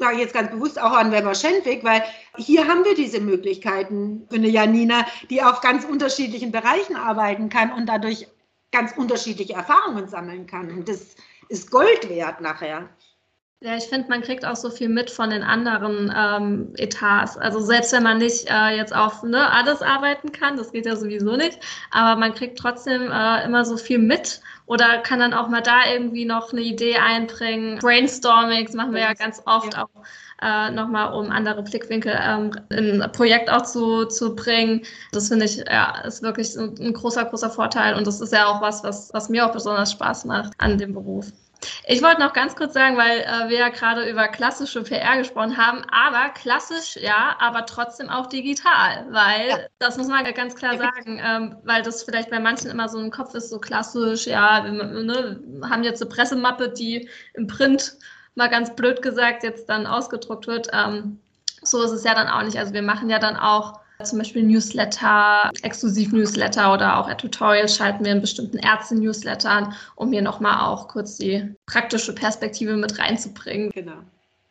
sage 0.00 0.14
ich 0.14 0.22
jetzt 0.22 0.34
ganz 0.34 0.50
bewusst 0.50 0.80
auch 0.80 0.92
an 0.92 1.12
Weber 1.12 1.34
Schenwig, 1.34 1.84
weil 1.84 2.02
hier 2.36 2.66
haben 2.66 2.84
wir 2.84 2.94
diese 2.94 3.20
Möglichkeiten 3.20 4.26
für 4.30 4.36
eine 4.36 4.48
Janina, 4.48 5.06
die 5.28 5.42
auf 5.42 5.60
ganz 5.60 5.84
unterschiedlichen 5.84 6.50
Bereichen 6.50 6.96
arbeiten 6.96 7.50
kann 7.50 7.70
und 7.70 7.86
dadurch 7.86 8.26
ganz 8.72 8.92
unterschiedliche 8.96 9.52
Erfahrungen 9.52 10.08
sammeln 10.08 10.46
kann. 10.46 10.70
Und 10.70 10.88
das 10.88 11.14
ist 11.48 11.70
Gold 11.70 12.08
wert 12.08 12.40
nachher. 12.40 12.88
Ja, 13.62 13.76
ich 13.76 13.84
finde, 13.84 14.08
man 14.08 14.22
kriegt 14.22 14.46
auch 14.46 14.56
so 14.56 14.70
viel 14.70 14.88
mit 14.88 15.10
von 15.10 15.28
den 15.28 15.42
anderen 15.42 16.10
ähm, 16.16 16.72
Etats. 16.78 17.36
Also 17.36 17.60
selbst 17.60 17.92
wenn 17.92 18.02
man 18.02 18.16
nicht 18.16 18.48
äh, 18.48 18.74
jetzt 18.74 18.96
auf 18.96 19.22
ne, 19.22 19.50
alles 19.52 19.82
arbeiten 19.82 20.32
kann, 20.32 20.56
das 20.56 20.72
geht 20.72 20.86
ja 20.86 20.96
sowieso 20.96 21.36
nicht, 21.36 21.60
aber 21.90 22.18
man 22.18 22.34
kriegt 22.34 22.58
trotzdem 22.58 23.10
äh, 23.12 23.44
immer 23.44 23.66
so 23.66 23.76
viel 23.76 23.98
mit 23.98 24.40
oder 24.64 24.98
kann 25.02 25.20
dann 25.20 25.34
auch 25.34 25.48
mal 25.48 25.60
da 25.60 25.80
irgendwie 25.92 26.24
noch 26.24 26.52
eine 26.52 26.62
Idee 26.62 26.96
einbringen. 26.96 27.78
Brainstormings 27.80 28.72
machen 28.72 28.94
wir 28.94 29.02
ja 29.02 29.12
ganz 29.12 29.42
oft 29.44 29.74
ja. 29.74 29.84
auch 29.84 29.90
äh, 30.40 30.70
nochmal, 30.70 31.12
um 31.12 31.30
andere 31.30 31.62
Blickwinkel 31.62 32.18
ähm, 32.18 32.52
in 32.70 33.02
ein 33.02 33.12
Projekt 33.12 33.50
auch 33.50 33.62
zu, 33.62 34.06
zu 34.06 34.34
bringen. 34.34 34.86
Das 35.12 35.28
finde 35.28 35.44
ich, 35.44 35.58
ja, 35.58 36.00
ist 36.06 36.22
wirklich 36.22 36.56
ein, 36.56 36.76
ein 36.80 36.94
großer, 36.94 37.26
großer 37.26 37.50
Vorteil 37.50 37.94
und 37.94 38.06
das 38.06 38.22
ist 38.22 38.32
ja 38.32 38.46
auch 38.46 38.62
was, 38.62 38.82
was, 38.84 39.12
was 39.12 39.28
mir 39.28 39.44
auch 39.44 39.52
besonders 39.52 39.92
Spaß 39.92 40.24
macht 40.24 40.54
an 40.56 40.78
dem 40.78 40.94
Beruf. 40.94 41.30
Ich 41.86 42.02
wollte 42.02 42.20
noch 42.20 42.32
ganz 42.32 42.56
kurz 42.56 42.74
sagen, 42.74 42.96
weil 42.96 43.20
äh, 43.20 43.48
wir 43.48 43.58
ja 43.58 43.68
gerade 43.68 44.08
über 44.08 44.28
klassische 44.28 44.82
PR 44.82 45.18
gesprochen 45.18 45.56
haben, 45.56 45.82
aber 45.90 46.30
klassisch 46.30 46.96
ja, 46.96 47.36
aber 47.38 47.66
trotzdem 47.66 48.08
auch 48.08 48.26
digital, 48.26 49.06
weil 49.10 49.48
ja. 49.48 49.58
das 49.78 49.98
muss 49.98 50.08
man 50.08 50.24
ganz 50.32 50.54
klar 50.54 50.78
sagen, 50.78 51.20
ähm, 51.22 51.56
weil 51.64 51.82
das 51.82 52.02
vielleicht 52.02 52.30
bei 52.30 52.40
manchen 52.40 52.70
immer 52.70 52.88
so 52.88 52.98
im 52.98 53.10
Kopf 53.10 53.34
ist, 53.34 53.50
so 53.50 53.58
klassisch, 53.58 54.26
ja, 54.26 54.64
wir 54.64 54.72
ne, 54.72 55.40
haben 55.68 55.82
jetzt 55.84 56.00
eine 56.00 56.10
Pressemappe, 56.10 56.70
die 56.70 57.08
im 57.34 57.46
Print 57.46 57.94
mal 58.34 58.48
ganz 58.48 58.74
blöd 58.74 59.02
gesagt 59.02 59.42
jetzt 59.42 59.68
dann 59.68 59.86
ausgedruckt 59.86 60.46
wird. 60.46 60.68
Ähm, 60.72 61.20
so 61.62 61.82
ist 61.82 61.90
es 61.90 62.04
ja 62.04 62.14
dann 62.14 62.28
auch 62.28 62.42
nicht. 62.42 62.58
Also 62.58 62.72
wir 62.72 62.82
machen 62.82 63.10
ja 63.10 63.18
dann 63.18 63.36
auch 63.36 63.80
zum 64.04 64.18
Beispiel 64.18 64.42
Newsletter, 64.42 65.50
Exklusiv-Newsletter 65.62 66.72
oder 66.72 66.98
auch 66.98 67.12
Tutorials 67.14 67.76
schalten 67.76 68.04
wir 68.04 68.12
in 68.12 68.20
bestimmten 68.20 68.58
Ärzte-Newslettern, 68.58 69.74
um 69.96 70.12
hier 70.12 70.22
nochmal 70.22 70.66
auch 70.66 70.88
kurz 70.88 71.16
die 71.16 71.54
praktische 71.66 72.14
Perspektive 72.14 72.76
mit 72.76 72.98
reinzubringen. 72.98 73.70
Genau. 73.70 74.02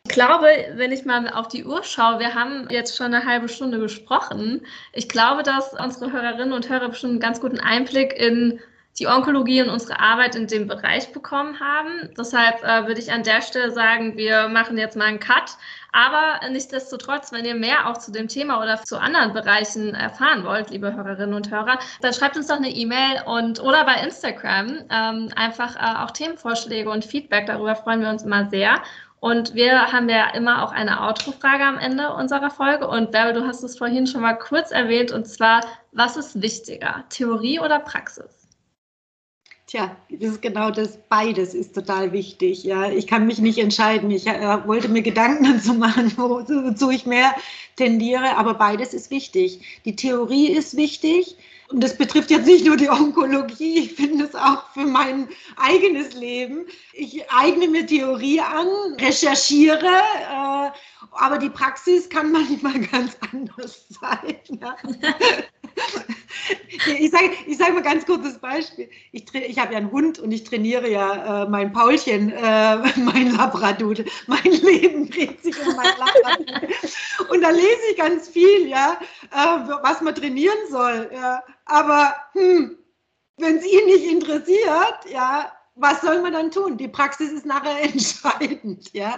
Ich 0.06 0.14
glaube, 0.14 0.46
wenn 0.74 0.92
ich 0.92 1.04
mal 1.04 1.28
auf 1.28 1.48
die 1.48 1.64
Uhr 1.64 1.84
schaue, 1.84 2.18
wir 2.18 2.34
haben 2.34 2.68
jetzt 2.70 2.96
schon 2.96 3.14
eine 3.14 3.26
halbe 3.26 3.48
Stunde 3.48 3.78
gesprochen. 3.78 4.62
Ich 4.92 5.08
glaube, 5.08 5.42
dass 5.42 5.74
unsere 5.74 6.10
Hörerinnen 6.10 6.52
und 6.52 6.68
Hörer 6.68 6.88
bestimmt 6.88 7.12
einen 7.12 7.20
ganz 7.20 7.40
guten 7.40 7.60
Einblick 7.60 8.14
in 8.14 8.58
die 8.98 9.06
Onkologie 9.06 9.62
und 9.62 9.70
unsere 9.70 10.00
Arbeit 10.00 10.34
in 10.34 10.46
dem 10.46 10.66
Bereich 10.66 11.12
bekommen 11.12 11.60
haben. 11.60 12.10
Deshalb 12.18 12.62
äh, 12.64 12.86
würde 12.86 13.00
ich 13.00 13.12
an 13.12 13.22
der 13.22 13.40
Stelle 13.40 13.70
sagen, 13.70 14.16
wir 14.16 14.48
machen 14.48 14.76
jetzt 14.78 14.96
mal 14.96 15.04
einen 15.04 15.20
Cut. 15.20 15.56
Aber 15.92 16.40
nichtsdestotrotz, 16.50 17.32
wenn 17.32 17.44
ihr 17.44 17.54
mehr 17.54 17.88
auch 17.88 17.98
zu 17.98 18.12
dem 18.12 18.28
Thema 18.28 18.62
oder 18.62 18.82
zu 18.82 18.98
anderen 18.98 19.32
Bereichen 19.32 19.94
erfahren 19.94 20.44
wollt, 20.44 20.70
liebe 20.70 20.94
Hörerinnen 20.94 21.34
und 21.34 21.50
Hörer, 21.50 21.78
dann 22.00 22.12
schreibt 22.12 22.36
uns 22.36 22.46
doch 22.46 22.56
eine 22.56 22.70
E-Mail 22.70 23.22
und 23.26 23.60
oder 23.60 23.84
bei 23.84 23.94
Instagram 24.02 24.84
ähm, 24.90 25.30
einfach 25.34 25.76
äh, 25.76 26.02
auch 26.02 26.10
Themenvorschläge 26.12 26.90
und 26.90 27.04
Feedback. 27.04 27.46
Darüber 27.46 27.74
freuen 27.74 28.02
wir 28.02 28.10
uns 28.10 28.22
immer 28.22 28.48
sehr. 28.48 28.80
Und 29.20 29.54
wir 29.54 29.92
haben 29.92 30.08
ja 30.08 30.30
immer 30.30 30.64
auch 30.64 30.72
eine 30.72 31.02
Outro-Frage 31.02 31.64
am 31.64 31.78
Ende 31.78 32.14
unserer 32.14 32.50
Folge. 32.50 32.88
Und 32.88 33.12
Bärbel, 33.12 33.34
du 33.34 33.46
hast 33.46 33.62
es 33.62 33.76
vorhin 33.76 34.06
schon 34.06 34.22
mal 34.22 34.34
kurz 34.34 34.70
erwähnt, 34.70 35.12
und 35.12 35.26
zwar, 35.26 35.60
was 35.92 36.16
ist 36.16 36.40
wichtiger, 36.40 37.04
Theorie 37.10 37.60
oder 37.60 37.80
Praxis? 37.80 38.39
Tja, 39.70 39.96
das 40.08 40.32
ist 40.32 40.42
genau 40.42 40.72
das. 40.72 40.98
Beides 41.08 41.54
ist 41.54 41.76
total 41.76 42.10
wichtig. 42.10 42.64
Ja, 42.64 42.90
ich 42.90 43.06
kann 43.06 43.28
mich 43.28 43.38
nicht 43.38 43.56
entscheiden. 43.56 44.10
Ich 44.10 44.26
äh, 44.26 44.66
wollte 44.66 44.88
mir 44.88 45.00
Gedanken 45.00 45.44
dazu 45.52 45.74
machen, 45.74 46.12
wozu 46.16 46.90
ich 46.90 47.06
mehr 47.06 47.36
tendiere, 47.76 48.36
aber 48.36 48.54
beides 48.54 48.94
ist 48.94 49.12
wichtig. 49.12 49.60
Die 49.84 49.94
Theorie 49.94 50.48
ist 50.48 50.76
wichtig, 50.76 51.36
und 51.68 51.84
das 51.84 51.96
betrifft 51.96 52.32
jetzt 52.32 52.46
nicht 52.46 52.66
nur 52.66 52.76
die 52.76 52.90
Onkologie, 52.90 53.78
ich 53.78 53.92
finde 53.94 54.24
es 54.24 54.34
auch 54.34 54.68
für 54.74 54.86
mein 54.86 55.28
eigenes 55.56 56.14
Leben. 56.14 56.66
Ich 56.92 57.22
eigne 57.30 57.68
mir 57.68 57.86
Theorie 57.86 58.40
an, 58.40 58.66
recherchiere, 58.98 59.86
äh, 59.86 60.70
aber 61.12 61.38
die 61.38 61.48
Praxis 61.48 62.08
kann 62.10 62.32
manchmal 62.32 62.80
ganz 62.90 63.16
anders 63.30 63.86
sein. 63.88 64.36
Ja. 64.60 64.76
ich 66.86 67.10
sage 67.10 67.30
ich 67.46 67.58
sag 67.58 67.74
mal 67.74 67.82
ganz 67.82 68.06
kurzes 68.06 68.38
Beispiel. 68.38 68.88
Ich, 69.12 69.32
ich 69.34 69.58
habe 69.58 69.72
ja 69.72 69.78
einen 69.78 69.90
Hund 69.90 70.18
und 70.18 70.32
ich 70.32 70.44
trainiere 70.44 70.88
ja 70.88 71.44
äh, 71.44 71.48
mein 71.48 71.72
Paulchen, 71.72 72.32
äh, 72.32 72.76
mein 72.96 73.36
Labradudel. 73.36 74.04
Mein 74.26 74.44
Leben 74.44 75.10
dreht 75.10 75.42
sich 75.42 75.56
um 75.66 75.74
mein 75.76 75.92
Labradudel. 75.98 76.68
und 77.28 77.42
da 77.42 77.50
lese 77.50 77.80
ich 77.90 77.96
ganz 77.96 78.28
viel, 78.28 78.66
ja, 78.68 78.98
äh, 79.32 79.68
was 79.82 80.00
man 80.00 80.14
trainieren 80.14 80.58
soll. 80.70 81.10
Ja. 81.12 81.42
Aber 81.66 82.14
hm, 82.32 82.78
wenn 83.36 83.56
es 83.56 83.66
ihn 83.66 83.86
nicht 83.86 84.04
interessiert, 84.04 84.98
ja, 85.10 85.52
was 85.74 86.00
soll 86.02 86.20
man 86.20 86.32
dann 86.32 86.50
tun? 86.50 86.76
Die 86.76 86.88
Praxis 86.88 87.32
ist 87.32 87.46
nachher 87.46 87.82
entscheidend, 87.82 88.92
ja. 88.92 89.16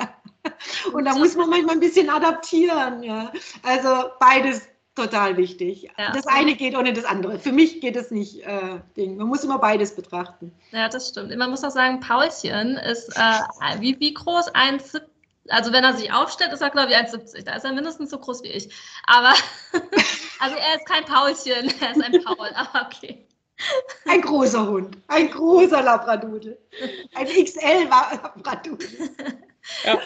Und 0.92 1.04
da 1.04 1.14
muss 1.14 1.36
man 1.36 1.50
manchmal 1.50 1.76
ein 1.76 1.80
bisschen 1.80 2.10
adaptieren, 2.10 3.02
ja. 3.02 3.32
Also 3.62 4.10
beides 4.18 4.68
total 4.94 5.36
wichtig. 5.36 5.88
Ja. 5.98 6.12
Das 6.12 6.26
eine 6.26 6.54
geht 6.54 6.76
ohne 6.76 6.92
das 6.92 7.04
andere. 7.04 7.38
Für 7.38 7.52
mich 7.52 7.80
geht 7.80 7.96
es 7.96 8.10
nicht. 8.10 8.42
Äh, 8.44 8.80
Ding. 8.96 9.16
Man 9.16 9.28
muss 9.28 9.44
immer 9.44 9.58
beides 9.58 9.94
betrachten. 9.94 10.52
Ja, 10.70 10.88
das 10.88 11.08
stimmt. 11.08 11.34
Man 11.36 11.50
muss 11.50 11.64
auch 11.64 11.70
sagen, 11.70 12.00
Paulchen 12.00 12.76
ist 12.76 13.08
äh, 13.16 13.80
wie, 13.80 13.98
wie 14.00 14.14
groß? 14.14 14.54
1,70. 14.54 15.02
Also 15.48 15.72
wenn 15.72 15.82
er 15.82 15.94
sich 15.94 16.12
aufstellt, 16.12 16.52
ist 16.52 16.62
er 16.62 16.70
glaube 16.70 16.90
ich 16.90 16.96
1,70. 16.96 17.44
Da 17.44 17.56
ist 17.56 17.64
er 17.64 17.72
mindestens 17.72 18.10
so 18.10 18.18
groß 18.18 18.42
wie 18.42 18.48
ich. 18.48 18.72
Aber 19.06 19.30
also 20.38 20.56
er 20.56 20.76
ist 20.76 20.86
kein 20.86 21.04
Paulchen, 21.04 21.72
er 21.80 21.90
ist 21.90 22.02
ein 22.02 22.22
Paul. 22.24 22.48
Aber 22.54 22.86
okay. 22.86 23.26
Ein 24.06 24.20
großer 24.22 24.66
Hund, 24.66 24.98
ein 25.08 25.30
großer 25.30 25.82
Labradudel, 25.82 26.58
ein 27.14 27.26
XL-Labradudel. 27.26 28.88
Ja, 29.84 30.00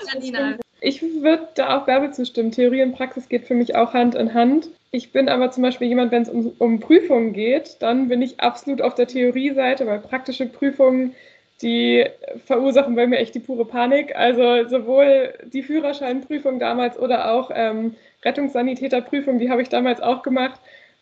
ich 0.86 1.02
würde 1.02 1.48
da 1.56 1.76
auch 1.76 1.86
Bärbel 1.86 2.12
zustimmen. 2.12 2.52
Theorie 2.52 2.82
und 2.82 2.92
Praxis 2.92 3.28
geht 3.28 3.44
für 3.44 3.54
mich 3.54 3.74
auch 3.74 3.92
Hand 3.92 4.14
in 4.14 4.34
Hand. 4.34 4.68
Ich 4.92 5.10
bin 5.10 5.28
aber 5.28 5.50
zum 5.50 5.64
Beispiel 5.64 5.88
jemand, 5.88 6.12
wenn 6.12 6.22
es 6.22 6.28
um, 6.28 6.52
um 6.58 6.78
Prüfungen 6.78 7.32
geht, 7.32 7.76
dann 7.80 8.06
bin 8.08 8.22
ich 8.22 8.38
absolut 8.38 8.80
auf 8.80 8.94
der 8.94 9.08
Theorieseite, 9.08 9.84
weil 9.86 9.98
praktische 9.98 10.46
Prüfungen, 10.46 11.14
die 11.60 12.04
verursachen 12.44 12.94
bei 12.94 13.08
mir 13.08 13.18
echt 13.18 13.34
die 13.34 13.40
pure 13.40 13.64
Panik. 13.64 14.14
Also 14.14 14.68
sowohl 14.68 15.34
die 15.52 15.64
Führerscheinprüfung 15.64 16.60
damals 16.60 16.96
oder 16.96 17.32
auch 17.32 17.50
ähm, 17.52 17.96
Rettungssanitäterprüfung, 18.24 19.40
die 19.40 19.50
habe 19.50 19.62
ich 19.62 19.68
damals 19.68 20.00
auch 20.00 20.22
gemacht 20.22 20.60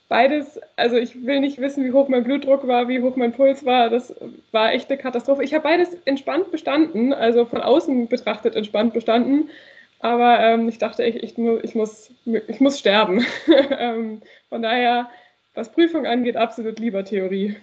beides, 0.09 0.61
also 0.77 0.97
ich 0.97 1.25
will 1.25 1.40
nicht 1.40 1.61
wissen, 1.61 1.85
wie 1.85 1.92
hoch 1.92 2.09
mein 2.09 2.25
Blutdruck 2.25 2.66
war, 2.66 2.88
wie 2.88 3.01
hoch 3.01 3.16
mein 3.16 3.33
Puls 3.33 3.64
war. 3.64 3.90
Das 3.90 4.14
war 4.53 4.73
echt 4.73 4.90
eine 4.90 4.99
Katastrophe. 4.99 5.42
Ich 5.42 5.55
habe 5.55 5.64
beides 5.64 5.97
entspannt 6.05 6.51
bestanden, 6.51 7.12
also 7.12 7.47
von 7.47 7.61
außen 7.61 8.09
betrachtet 8.09 8.55
entspannt 8.55 8.92
bestanden. 8.92 9.51
Aber 10.05 10.38
ähm, 10.38 10.69
ich 10.69 10.77
dachte, 10.77 11.03
ich, 11.03 11.17
ich, 11.17 11.38
ich, 11.38 11.75
muss, 11.75 12.11
ich 12.27 12.61
muss 12.61 12.79
sterben. 12.79 13.25
ähm, 13.71 14.21
von 14.51 14.61
daher, 14.61 15.09
was 15.55 15.73
Prüfung 15.73 16.05
angeht, 16.05 16.37
absolut 16.37 16.79
lieber 16.79 17.07
Theorie. 17.07 17.57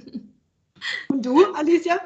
Und 1.08 1.24
du, 1.24 1.42
Alicia? 1.54 1.98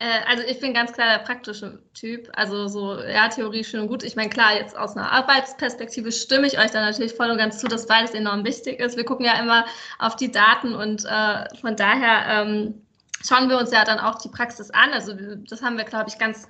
Äh, 0.00 0.06
also 0.26 0.42
ich 0.42 0.58
bin 0.58 0.74
ganz 0.74 0.92
klar 0.92 1.18
der 1.18 1.24
praktische 1.24 1.80
Typ. 1.94 2.30
Also 2.32 2.66
so, 2.66 3.00
ja, 3.00 3.28
Theorie 3.28 3.62
schön 3.62 3.78
und 3.82 3.86
gut. 3.86 4.02
Ich 4.02 4.16
meine, 4.16 4.28
klar, 4.28 4.56
jetzt 4.56 4.76
aus 4.76 4.96
einer 4.96 5.12
Arbeitsperspektive 5.12 6.10
stimme 6.10 6.48
ich 6.48 6.58
euch 6.58 6.72
da 6.72 6.80
natürlich 6.80 7.12
voll 7.14 7.30
und 7.30 7.38
ganz 7.38 7.60
zu, 7.60 7.68
dass 7.68 7.86
beides 7.86 8.10
enorm 8.10 8.44
wichtig 8.44 8.80
ist. 8.80 8.96
Wir 8.96 9.04
gucken 9.04 9.24
ja 9.24 9.38
immer 9.38 9.66
auf 10.00 10.16
die 10.16 10.32
Daten 10.32 10.74
und 10.74 11.04
äh, 11.04 11.56
von 11.60 11.76
daher 11.76 12.42
ähm, 12.42 12.82
schauen 13.24 13.48
wir 13.48 13.56
uns 13.56 13.70
ja 13.70 13.84
dann 13.84 14.00
auch 14.00 14.18
die 14.18 14.30
Praxis 14.30 14.72
an. 14.72 14.90
Also 14.92 15.14
das 15.48 15.62
haben 15.62 15.76
wir, 15.76 15.84
glaube 15.84 16.08
ich, 16.08 16.18
ganz 16.18 16.48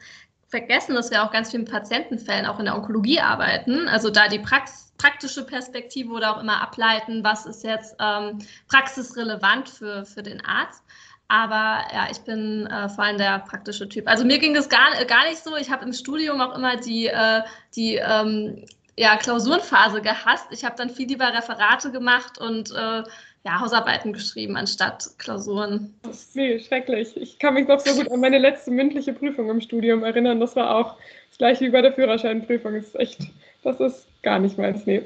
vergessen, 0.50 0.94
dass 0.94 1.10
wir 1.10 1.22
auch 1.22 1.30
ganz 1.30 1.50
viel 1.50 1.60
mit 1.60 1.70
Patientenfällen 1.70 2.46
auch 2.46 2.58
in 2.58 2.66
der 2.66 2.76
Onkologie 2.76 3.20
arbeiten. 3.20 3.88
Also 3.88 4.10
da 4.10 4.28
die 4.28 4.38
Praxis 4.38 4.90
praktische 5.00 5.44
Perspektive 5.46 6.12
oder 6.12 6.36
auch 6.36 6.42
immer 6.42 6.60
ableiten, 6.60 7.24
was 7.24 7.46
ist 7.46 7.64
jetzt 7.64 7.96
ähm, 7.98 8.38
praxisrelevant 8.68 9.68
für, 9.68 10.04
für 10.04 10.22
den 10.22 10.44
Arzt. 10.44 10.82
Aber 11.28 11.84
ja, 11.94 12.08
ich 12.10 12.18
bin 12.20 12.66
äh, 12.66 12.88
vor 12.88 13.04
allem 13.04 13.16
der 13.16 13.38
praktische 13.38 13.88
Typ. 13.88 14.08
Also 14.08 14.24
mir 14.24 14.38
ging 14.38 14.52
das 14.52 14.68
gar, 14.68 15.02
gar 15.06 15.26
nicht 15.26 15.42
so. 15.42 15.56
Ich 15.56 15.70
habe 15.70 15.84
im 15.86 15.92
Studium 15.92 16.40
auch 16.40 16.54
immer 16.54 16.76
die, 16.76 17.06
äh, 17.06 17.42
die 17.74 17.94
ähm, 17.94 18.66
ja, 18.96 19.16
Klausurenphase 19.16 20.02
gehasst. 20.02 20.48
Ich 20.50 20.64
habe 20.64 20.76
dann 20.76 20.90
viel 20.90 21.08
lieber 21.08 21.32
Referate 21.32 21.92
gemacht 21.92 22.38
und 22.38 22.70
äh, 22.72 23.02
ja, 23.44 23.60
Hausarbeiten 23.60 24.12
geschrieben 24.12 24.56
anstatt 24.56 25.08
Klausuren. 25.18 25.94
Das 26.02 26.22
ist 26.22 26.36
nee, 26.36 26.58
schrecklich. 26.58 27.16
Ich 27.16 27.38
kann 27.38 27.54
mich 27.54 27.66
noch 27.66 27.80
so 27.80 27.94
gut 27.94 28.10
an 28.10 28.20
meine 28.20 28.38
letzte 28.38 28.70
mündliche 28.70 29.12
Prüfung 29.12 29.48
im 29.48 29.60
Studium 29.60 30.04
erinnern. 30.04 30.40
Das 30.40 30.56
war 30.56 30.74
auch 30.74 30.96
das 31.30 31.38
gleiche 31.38 31.64
wie 31.64 31.70
bei 31.70 31.80
der 31.80 31.92
Führerscheinprüfung. 31.92 32.74
Das 32.74 32.84
ist 32.84 32.96
echt, 32.96 33.20
das 33.62 33.80
ist 33.80 34.06
gar 34.22 34.38
nicht 34.38 34.58
meins. 34.58 34.84
Nee. 34.84 35.02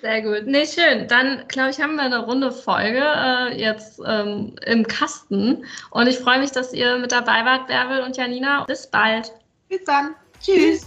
Sehr 0.00 0.22
gut. 0.22 0.46
Nee, 0.46 0.64
schön. 0.66 1.08
Dann, 1.08 1.42
glaube 1.48 1.70
ich, 1.70 1.80
haben 1.80 1.96
wir 1.96 2.02
eine 2.02 2.24
runde 2.24 2.52
Folge 2.52 3.02
äh, 3.02 3.60
jetzt 3.60 4.00
ähm, 4.06 4.54
im 4.64 4.86
Kasten. 4.86 5.64
Und 5.90 6.06
ich 6.06 6.18
freue 6.18 6.38
mich, 6.38 6.52
dass 6.52 6.72
ihr 6.72 6.98
mit 6.98 7.10
dabei 7.10 7.44
wart, 7.44 7.66
Bärbel 7.66 8.02
und 8.02 8.16
Janina. 8.16 8.64
Bis 8.64 8.86
bald. 8.86 9.32
Bis 9.68 9.82
dann. 9.84 10.14
Tschüss. 10.40 10.86